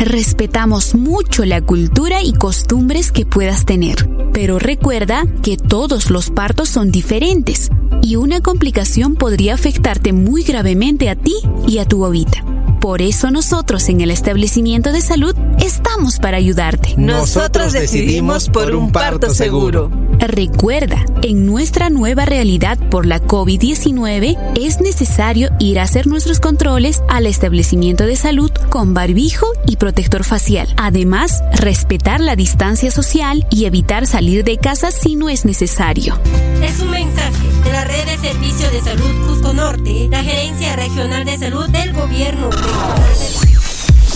Respetamos 0.00 0.94
mucho 0.94 1.44
la 1.44 1.60
cultura 1.60 2.22
y 2.22 2.32
costumbres 2.32 3.10
que 3.10 3.26
puedas 3.26 3.64
tener, 3.64 4.08
pero 4.32 4.60
recuerda 4.60 5.24
que 5.42 5.56
todos 5.56 6.10
los 6.10 6.30
partos 6.30 6.68
son 6.68 6.92
diferentes 6.92 7.68
y 8.00 8.14
una 8.14 8.40
complicación 8.40 9.16
podría 9.16 9.54
afectarte 9.54 10.12
muy 10.12 10.44
gravemente 10.44 11.10
a 11.10 11.16
ti 11.16 11.34
y 11.66 11.78
a 11.78 11.84
tu 11.84 11.98
bobita. 11.98 12.44
Por 12.80 13.02
eso 13.02 13.30
nosotros 13.30 13.88
en 13.88 14.00
el 14.00 14.10
establecimiento 14.10 14.92
de 14.92 15.00
salud 15.00 15.34
estamos 15.58 16.18
para 16.18 16.36
ayudarte. 16.36 16.94
Nosotros 16.96 17.72
decidimos 17.72 18.48
por 18.48 18.74
un 18.74 18.92
parto 18.92 19.30
seguro. 19.34 19.90
Recuerda, 20.20 21.04
en 21.22 21.46
nuestra 21.46 21.90
nueva 21.90 22.24
realidad 22.24 22.76
por 22.90 23.06
la 23.06 23.20
COVID-19 23.22 24.36
es 24.56 24.80
necesario 24.80 25.50
ir 25.60 25.78
a 25.78 25.84
hacer 25.84 26.08
nuestros 26.08 26.40
controles 26.40 27.02
al 27.08 27.26
establecimiento 27.26 28.04
de 28.04 28.16
salud 28.16 28.50
con 28.68 28.94
barbijo 28.94 29.46
y 29.66 29.76
protector 29.76 30.24
facial. 30.24 30.68
Además, 30.76 31.42
respetar 31.52 32.20
la 32.20 32.34
distancia 32.34 32.90
social 32.90 33.46
y 33.50 33.66
evitar 33.66 34.06
salir 34.06 34.42
de 34.42 34.58
casa 34.58 34.90
si 34.90 35.14
no 35.14 35.28
es 35.28 35.44
necesario. 35.44 36.18
Es 36.62 36.80
un 36.80 36.90
mensaje 36.90 37.46
de 37.64 37.72
la 37.72 37.84
Red 37.84 38.06
de 38.06 38.18
Servicio 38.18 38.70
de 38.70 38.80
Salud 38.80 39.26
Cusco 39.28 39.52
Norte, 39.52 40.08
la 40.10 40.22
Gerencia 40.22 40.74
Regional 40.74 41.24
de 41.24 41.38
Salud 41.38 41.68
del 41.68 41.92
Gobierno. 41.92 42.50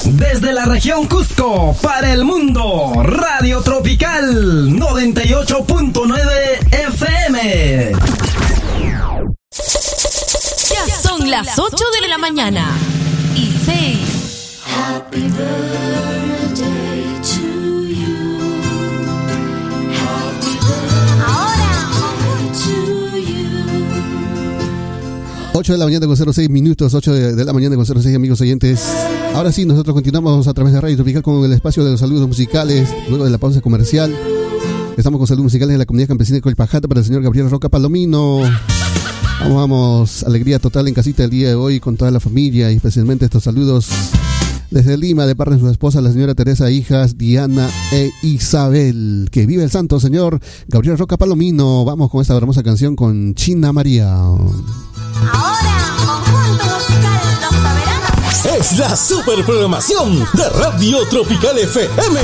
Desde 0.05 0.53
la 0.53 0.65
región 0.65 1.07
Cusco, 1.07 1.77
para 1.83 2.13
el 2.13 2.25
mundo, 2.25 2.93
Radio 3.03 3.61
Tropical 3.63 4.69
98.9 4.71 6.19
FM. 6.71 7.93
Ya 10.71 10.87
son 11.03 11.31
las 11.31 11.59
8 11.59 11.77
de 12.01 12.09
la 12.09 12.19
mañana 12.19 12.67
y 13.35 13.53
6. 13.65 14.61
Happy 14.67 15.21
birthday 15.21 16.22
8 25.55 25.73
de 25.75 25.79
la 25.79 25.85
mañana 25.85 26.07
con 26.07 26.17
06 26.17 26.49
minutos, 26.49 26.95
8 26.95 27.13
de, 27.13 27.45
la 27.45 27.53
mañana 27.53 27.77
con 27.77 27.85
06 27.85 28.17
amigos 28.17 28.41
oyentes. 28.41 28.89
Ahora 29.35 29.53
sí, 29.53 29.67
nosotros 29.67 29.93
continuamos 29.93 30.49
a 30.49 30.55
través 30.55 30.73
de 30.73 30.81
Radio 30.81 30.97
Tropical 30.97 31.23
con 31.23 31.45
el 31.45 31.53
espacio 31.53 31.85
de 31.85 31.91
los 31.91 32.01
saludos 32.01 32.27
musicales, 32.27 32.89
luego 33.09 33.25
de 33.25 33.31
la 33.31 33.37
pausa 33.37 33.61
comercial. 33.61 34.17
Estamos 34.97 35.19
con 35.19 35.27
saludos 35.27 35.45
musicales 35.45 35.75
de 35.75 35.79
la 35.79 35.85
comunidad 35.85 36.09
campesina 36.09 36.37
de 36.37 36.43
Colpajata 36.43 36.89
para 36.89 37.01
el 37.01 37.07
señor 37.07 37.23
Gabriel 37.23 37.51
Roca 37.51 37.69
Palomino. 37.69 38.39
Vamos, 39.41 39.57
vamos, 39.57 40.25
alegría 40.25 40.59
total 40.59 40.89
en 40.89 40.95
casita 40.95 41.25
el 41.25 41.31
día 41.31 41.49
de 41.49 41.55
hoy 41.55 41.81
con 41.81 41.99
toda 41.99 42.11
la 42.11 42.21
familia 42.21 42.73
y 42.73 42.77
especialmente 42.77 43.27
estos 43.27 43.45
saludos 43.45 43.89
desde 44.71 44.97
Lima 44.97 45.27
de 45.27 45.37
parte 45.37 45.55
de 45.55 45.61
su 45.61 45.69
esposa, 45.69 46.01
la 46.01 46.13
señora 46.13 46.35
Teresa, 46.35 46.71
hijas 46.71 47.19
Diana 47.19 47.69
e 47.93 48.11
Isabel. 48.23 49.29
Que 49.31 49.45
vive 49.45 49.65
el 49.65 49.71
santo 49.71 50.01
señor 50.01 50.41
Gabriel 50.69 50.97
Roca 50.97 51.19
Palomino. 51.19 51.85
Vamos 51.85 52.11
con 52.11 52.23
esta 52.23 52.35
hermosa 52.35 52.63
canción 52.63 52.97
con 52.97 53.35
China 53.35 53.73
María. 53.73 54.17
Es 58.45 58.79
la 58.79 58.97
super 58.97 59.45
programación 59.45 60.27
de 60.35 60.49
Radio 60.51 61.07
Tropical 61.09 61.59
FM. 61.59 62.21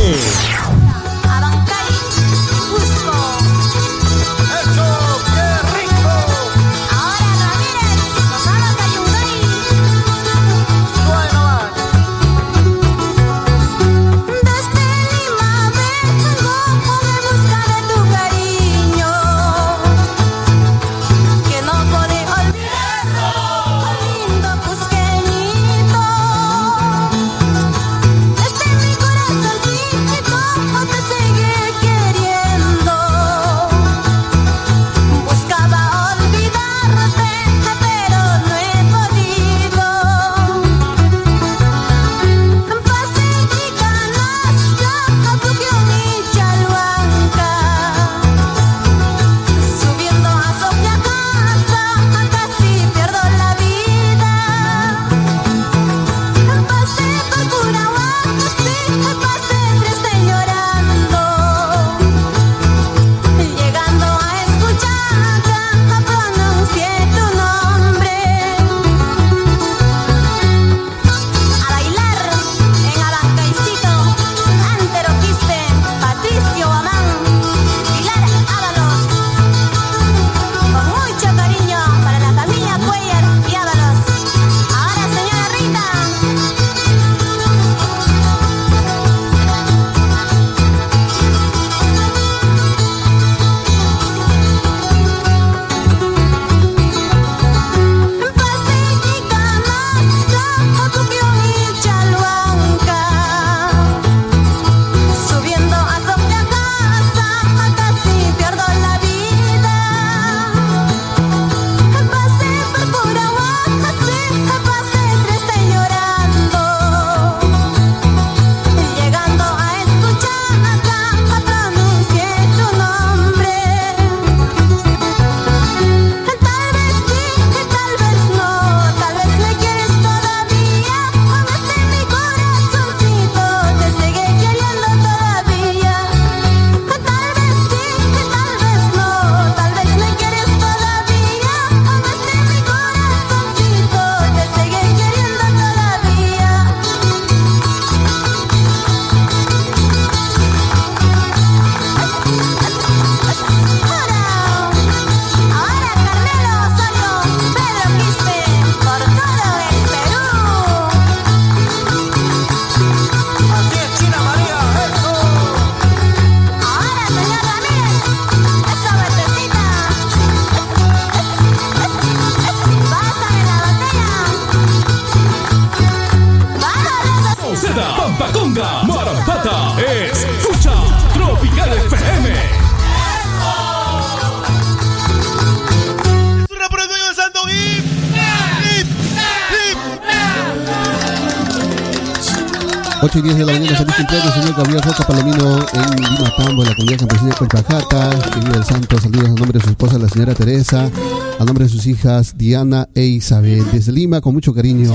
Señora 200.19 200.35
Teresa, 200.35 200.91
a 201.39 201.45
nombre 201.45 201.67
de 201.67 201.71
sus 201.71 201.87
hijas 201.87 202.37
Diana 202.37 202.89
e 202.93 203.05
Isabel. 203.05 203.65
Desde 203.73 203.93
Lima, 203.93 204.21
con 204.21 204.35
mucho 204.35 204.53
cariño, 204.53 204.93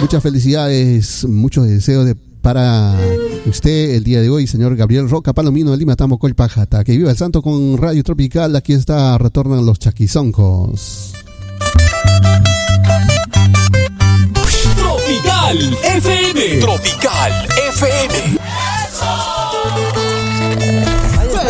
muchas 0.00 0.20
felicidades, 0.20 1.24
muchos 1.28 1.68
deseos 1.68 2.04
de 2.04 2.16
para 2.42 2.98
usted 3.46 3.94
el 3.94 4.02
día 4.02 4.20
de 4.20 4.30
hoy, 4.30 4.48
señor 4.48 4.74
Gabriel 4.74 5.08
Roca 5.08 5.32
Palomino 5.32 5.70
de 5.70 5.76
Lima 5.76 5.94
Tambo, 5.94 6.18
Colpajata. 6.18 6.82
Que 6.82 6.96
viva 6.96 7.12
el 7.12 7.16
santo 7.16 7.40
con 7.40 7.78
Radio 7.78 8.02
Tropical. 8.02 8.56
Aquí 8.56 8.72
está, 8.72 9.16
retornan 9.16 9.64
los 9.64 9.78
chaquizoncos. 9.78 11.14
Tropical 14.74 15.78
FM. 15.84 16.58
Tropical 16.58 17.32
FM. 17.78 18.37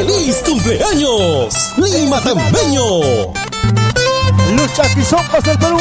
¡Feliz 0.09 0.37
cumpleaños! 0.43 1.55
¡Lima 1.77 2.19
Tambeño! 2.23 2.83
Los 4.57 4.73
chaquizoncos 4.75 5.45
del 5.45 5.59
Perú. 5.59 5.79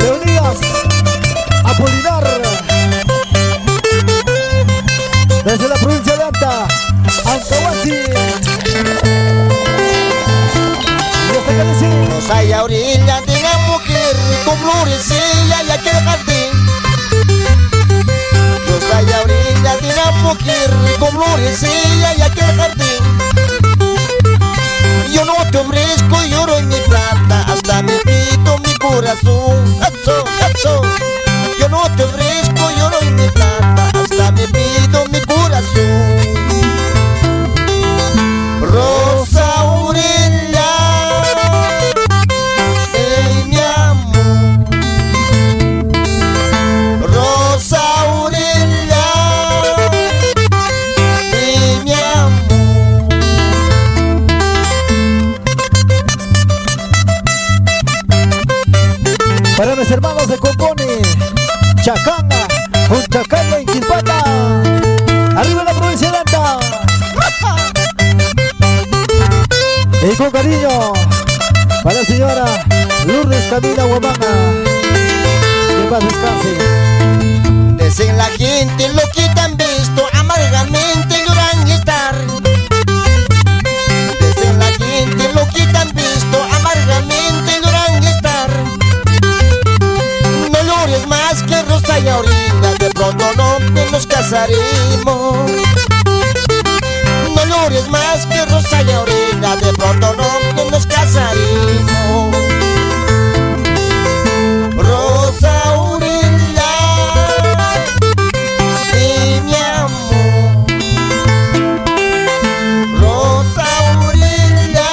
Leonidas 0.00 0.58
Apolinar. 1.62 2.24
Desde 5.44 5.68
la 5.68 5.74
provincia 5.76 6.16
de 6.16 6.24
Anta, 6.24 6.66
Ancahuasi. 7.24 7.90
Y 7.90 7.94
hasta 11.36 11.52
que 11.52 11.64
decir. 11.64 11.88
Nos 12.08 12.28
hay 12.28 12.52
a 12.52 12.64
de 12.64 13.36
una 13.38 13.58
mujer 13.68 14.16
con 14.44 14.58
florecilla 14.58 15.62
y 15.62 15.70
aquel 15.70 15.94
jardín. 16.04 16.31
Mujer 20.34 20.70
con 20.98 21.10
florecilla 21.10 22.14
y 22.16 22.22
aquel 22.22 22.56
jardín. 22.56 23.02
Yo 25.12 25.24
no 25.24 25.34
te 25.50 25.58
ofrezco 25.58 26.22
lloro 26.24 26.56
en 26.58 26.68
mi 26.68 26.76
plata, 26.88 27.44
hasta 27.52 27.82
me 27.82 27.92
pito 27.98 28.58
mi 28.58 28.74
corazón. 28.76 29.81
Y 70.12 70.14
con 70.14 70.30
cariño, 70.30 70.92
para 71.82 72.00
la 72.00 72.04
señora 72.04 72.44
Lourdes 73.06 73.46
Camila 73.48 73.84
Guamanga. 73.84 74.28
Que 75.68 75.88
paz 75.88 76.04
descanse. 76.04 77.82
Dicen 77.82 78.18
la 78.18 78.26
gente 78.26 78.88
lo 78.90 79.00
que 79.14 79.26
te 79.34 79.40
han 79.40 79.56
visto 79.56 80.06
amargamente 80.12 81.24
lloran 81.26 81.66
y 81.66 81.72
estar. 81.72 82.14
Dicen 84.20 84.58
la 84.58 84.66
gente 84.66 85.32
lo 85.34 85.48
que 85.48 85.66
te 85.66 85.78
han 85.78 85.90
visto 85.94 86.46
amargamente 86.58 87.60
lloran 87.64 88.02
y 88.02 88.06
estar. 88.06 88.50
No 90.52 90.62
llores 90.62 91.06
más 91.06 91.42
que 91.42 91.62
rosa 91.62 91.98
y 91.98 92.02
de 92.78 92.90
pronto 92.90 93.24
no 93.34 93.58
nos 93.90 94.06
casaremos. 94.06 95.50
No 97.34 97.44
llores 97.46 97.88
más 97.88 98.26
que 98.26 98.44
rosa 98.44 98.82
y 98.82 99.21
de 99.42 99.72
pronto 99.72 100.14
no 100.16 100.70
nos 100.70 100.86
casaremos. 100.86 102.36
Rosa 104.76 105.62
Aurelia, 105.64 106.70
mi 109.42 109.54
amor. 109.76 110.66
Rosa 113.00 113.64
Aurelia, 113.90 114.90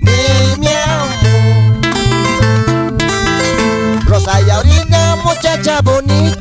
mi 0.00 0.68
amor. 0.68 1.10
Rosa 4.06 4.40
y 4.40 4.50
Aurelia, 4.50 5.16
muchacha 5.24 5.80
bonita, 5.82 6.37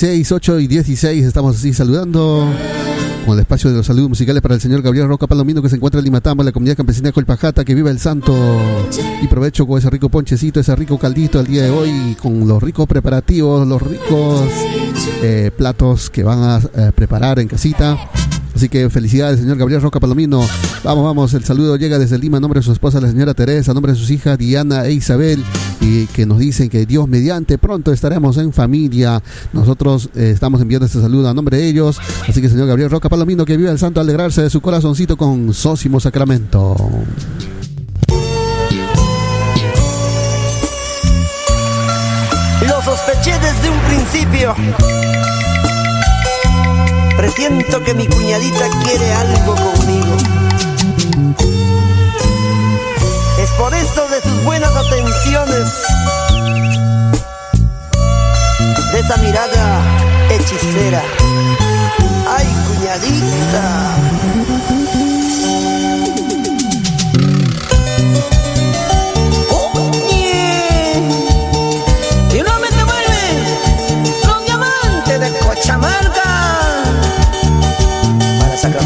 16, 0.00 0.30
8 0.30 0.60
y 0.60 0.68
16 0.68 1.24
estamos 1.24 1.56
así 1.56 1.74
saludando 1.74 2.48
con 3.26 3.34
el 3.34 3.40
espacio 3.40 3.68
de 3.68 3.78
los 3.78 3.86
saludos 3.86 4.10
musicales 4.10 4.40
para 4.40 4.54
el 4.54 4.60
señor 4.60 4.80
Gabriel 4.80 5.08
Roca 5.08 5.26
Palomino 5.26 5.60
que 5.60 5.68
se 5.68 5.74
encuentra 5.74 5.98
en 5.98 6.04
Limatamba, 6.04 6.44
la 6.44 6.52
comunidad 6.52 6.76
campesina 6.76 7.08
de 7.08 7.12
Colpajata, 7.12 7.64
que 7.64 7.74
viva 7.74 7.90
el 7.90 7.98
santo 7.98 8.32
y 9.20 9.26
provecho 9.26 9.66
con 9.66 9.76
ese 9.76 9.90
rico 9.90 10.08
ponchecito, 10.08 10.60
ese 10.60 10.76
rico 10.76 11.00
caldito 11.00 11.40
el 11.40 11.48
día 11.48 11.64
de 11.64 11.70
hoy, 11.70 12.16
con 12.22 12.46
los 12.46 12.62
ricos 12.62 12.86
preparativos, 12.86 13.66
los 13.66 13.82
ricos 13.82 14.48
eh, 15.20 15.50
platos 15.56 16.10
que 16.10 16.22
van 16.22 16.44
a 16.44 16.58
eh, 16.58 16.92
preparar 16.94 17.40
en 17.40 17.48
casita. 17.48 17.98
Así 18.58 18.68
que 18.68 18.90
felicidades, 18.90 19.38
señor 19.38 19.56
Gabriel 19.56 19.80
Roca 19.80 20.00
Palomino. 20.00 20.44
Vamos, 20.82 21.04
vamos, 21.04 21.32
el 21.32 21.44
saludo 21.44 21.76
llega 21.76 21.96
desde 21.96 22.18
Lima, 22.18 22.38
a 22.38 22.40
nombre 22.40 22.58
de 22.58 22.64
su 22.64 22.72
esposa, 22.72 23.00
la 23.00 23.06
señora 23.06 23.32
Teresa, 23.32 23.70
a 23.70 23.74
nombre 23.74 23.92
de 23.92 23.98
sus 23.98 24.10
hijas 24.10 24.36
Diana 24.36 24.84
e 24.84 24.94
Isabel, 24.94 25.44
y 25.80 26.06
que 26.06 26.26
nos 26.26 26.40
dicen 26.40 26.68
que 26.68 26.84
Dios 26.84 27.06
mediante 27.06 27.56
pronto 27.56 27.92
estaremos 27.92 28.36
en 28.36 28.52
familia. 28.52 29.22
Nosotros 29.52 30.10
eh, 30.16 30.32
estamos 30.34 30.60
enviando 30.60 30.86
este 30.86 31.00
saludo 31.00 31.28
a 31.28 31.34
nombre 31.34 31.56
de 31.56 31.68
ellos. 31.68 32.00
Así 32.28 32.42
que, 32.42 32.48
señor 32.48 32.66
Gabriel 32.66 32.90
Roca 32.90 33.08
Palomino, 33.08 33.44
que 33.44 33.56
viva 33.56 33.70
el 33.70 33.78
santo 33.78 34.00
alegrarse 34.00 34.42
de 34.42 34.50
su 34.50 34.60
corazoncito 34.60 35.16
con 35.16 35.54
Sósimo 35.54 36.00
Sacramento. 36.00 36.74
Lo 42.66 42.82
sospeché 42.82 43.38
desde 43.38 43.70
un 43.70 43.78
principio. 43.82 44.56
Presiento 47.18 47.82
que 47.82 47.94
mi 47.94 48.06
cuñadita 48.06 48.68
quiere 48.84 49.12
algo 49.12 49.56
conmigo. 49.56 50.16
Es 53.42 53.50
por 53.58 53.74
eso 53.74 54.06
de 54.06 54.20
sus 54.20 54.44
buenas 54.44 54.70
atenciones, 54.76 55.64
de 58.92 59.00
esa 59.00 59.16
mirada 59.16 59.82
hechicera. 60.30 61.02
¡Ay, 62.28 62.46
cuñadita! 62.68 64.27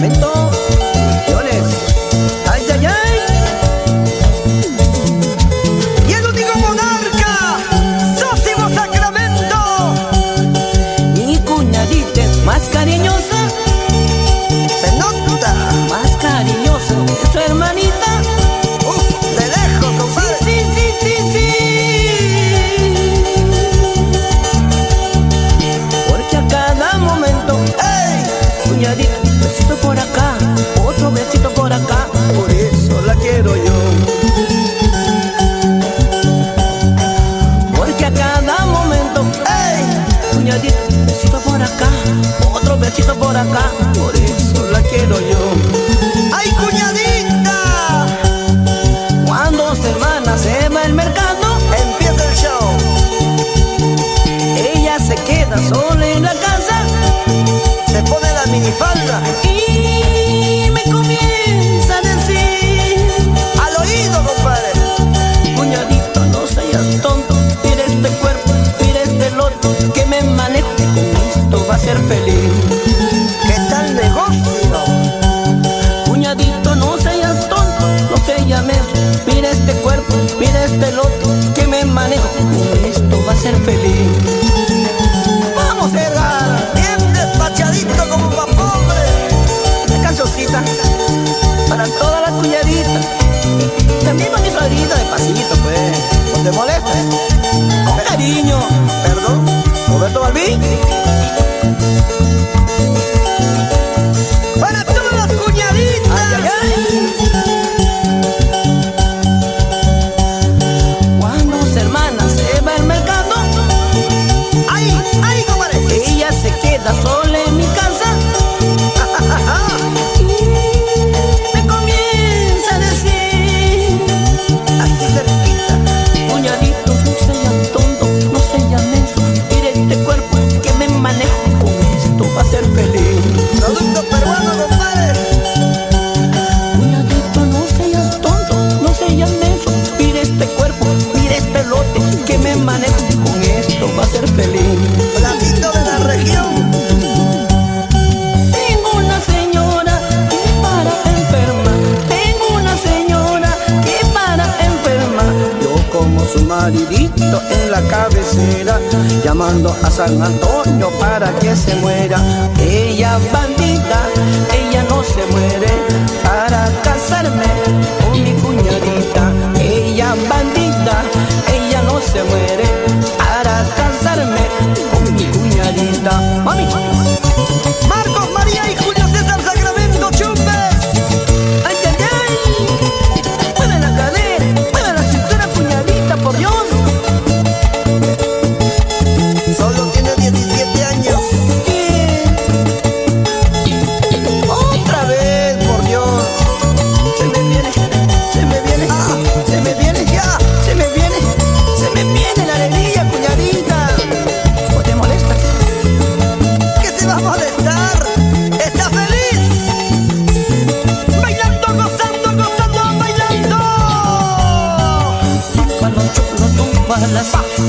momento. 0.03 0.32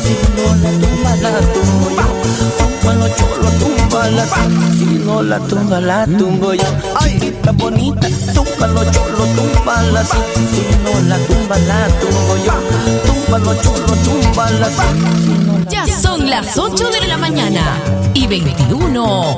Si 0.01 0.15
no 0.35 0.55
la 0.61 0.71
tumba 0.79 1.15
la 1.21 1.39
tumbo 1.53 1.89
yo. 1.89 2.23
Cholo, 2.83 3.49
túmbala, 3.59 4.25
si 4.77 4.85
no 5.05 5.21
la 5.21 5.39
tumba 5.39 5.79
la 5.79 6.05
tumbo 6.05 6.53
yo. 6.53 6.63
Chiquita 7.01 7.51
bonita, 7.51 8.07
túmbalo, 8.33 8.83
cholo, 8.91 9.25
túmbala, 9.35 10.03
si 10.03 10.61
la 11.07 11.17
tumba 11.17 11.57
la 11.67 11.87
tumbo 11.99 12.37
yo. 12.45 12.53
Cholo, 13.61 13.95
túmbala, 14.03 14.67
si 14.67 15.33
la 15.45 15.69
Ya 15.69 15.85
son 15.87 16.29
las 16.29 16.57
8 16.57 16.89
de 16.89 17.07
la 17.07 17.17
mañana 17.17 17.61
y 18.13 18.27
21. 18.27 19.37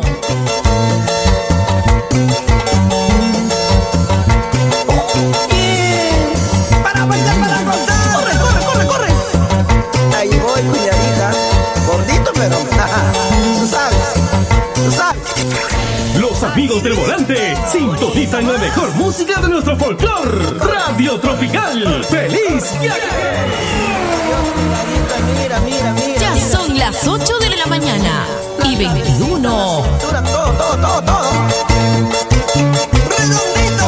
Amigos 16.55 16.81
del 16.83 16.93
volante 16.93 17.53
sintonizan 17.69 18.47
la 18.49 18.57
mejor 18.57 18.89
música 18.95 19.41
de 19.41 19.49
nuestro 19.49 19.75
folclor. 19.75 20.57
Radio 20.65 21.19
Tropical. 21.19 22.01
¡Feliz 22.05 22.79
viaje! 22.79 23.01
Mira, 25.41 25.59
mira, 25.59 25.91
mira. 25.91 26.21
Ya 26.21 26.37
son 26.39 26.77
las 26.77 27.05
8 27.05 27.39
de 27.39 27.49
la 27.57 27.65
mañana 27.65 28.25
y 28.63 28.77
21. 28.77 29.49
Todo, 29.49 29.83
todo, 29.99 30.53
todo, 30.53 31.03
todo. 31.03 31.31
Redondito, 33.09 33.85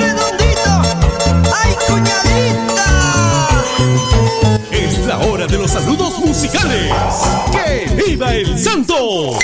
redondito. 0.00 0.72
¡Ay, 1.54 1.76
cuñadita! 1.86 2.88
Es 4.70 5.06
la 5.06 5.18
hora 5.18 5.46
de 5.46 5.58
los 5.58 5.70
saludos 5.70 6.18
musicales. 6.20 6.94
¡Que 7.52 7.90
viva 7.94 8.32
el 8.32 8.58
santo! 8.58 9.38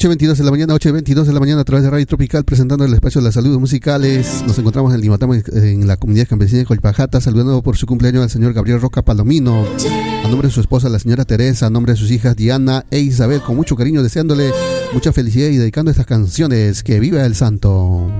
8.22 0.00 0.36
de 0.36 0.44
la 0.44 0.50
mañana, 0.50 0.74
8.22 0.74 1.24
de 1.24 1.32
la 1.34 1.40
mañana 1.40 1.60
a 1.60 1.64
través 1.64 1.84
de 1.84 1.90
Radio 1.90 2.06
Tropical 2.06 2.42
presentando 2.42 2.86
el 2.86 2.94
espacio 2.94 3.20
de 3.20 3.26
las 3.26 3.34
saludos 3.34 3.60
musicales. 3.60 4.42
Nos 4.46 4.58
encontramos 4.58 4.94
en 4.94 5.00
Limatamo, 5.02 5.34
en 5.34 5.86
la 5.86 5.98
comunidad 5.98 6.26
campesina 6.26 6.60
de 6.60 6.64
Colpajata, 6.64 7.20
saludando 7.20 7.60
por 7.60 7.76
su 7.76 7.84
cumpleaños 7.84 8.22
al 8.22 8.30
señor 8.30 8.54
Gabriel 8.54 8.80
Roca 8.80 9.02
Palomino, 9.02 9.66
a 10.24 10.28
nombre 10.28 10.48
de 10.48 10.54
su 10.54 10.62
esposa, 10.62 10.88
la 10.88 10.98
señora 10.98 11.26
Teresa, 11.26 11.66
a 11.66 11.70
nombre 11.70 11.92
de 11.92 11.98
sus 11.98 12.10
hijas 12.12 12.34
Diana 12.34 12.86
e 12.90 13.00
Isabel, 13.00 13.42
con 13.42 13.56
mucho 13.56 13.76
cariño, 13.76 14.02
deseándole 14.02 14.52
mucha 14.94 15.12
felicidad 15.12 15.48
y 15.48 15.58
dedicando 15.58 15.90
estas 15.90 16.06
canciones. 16.06 16.82
¡Que 16.82 16.98
viva 16.98 17.26
el 17.26 17.34
santo! 17.34 18.10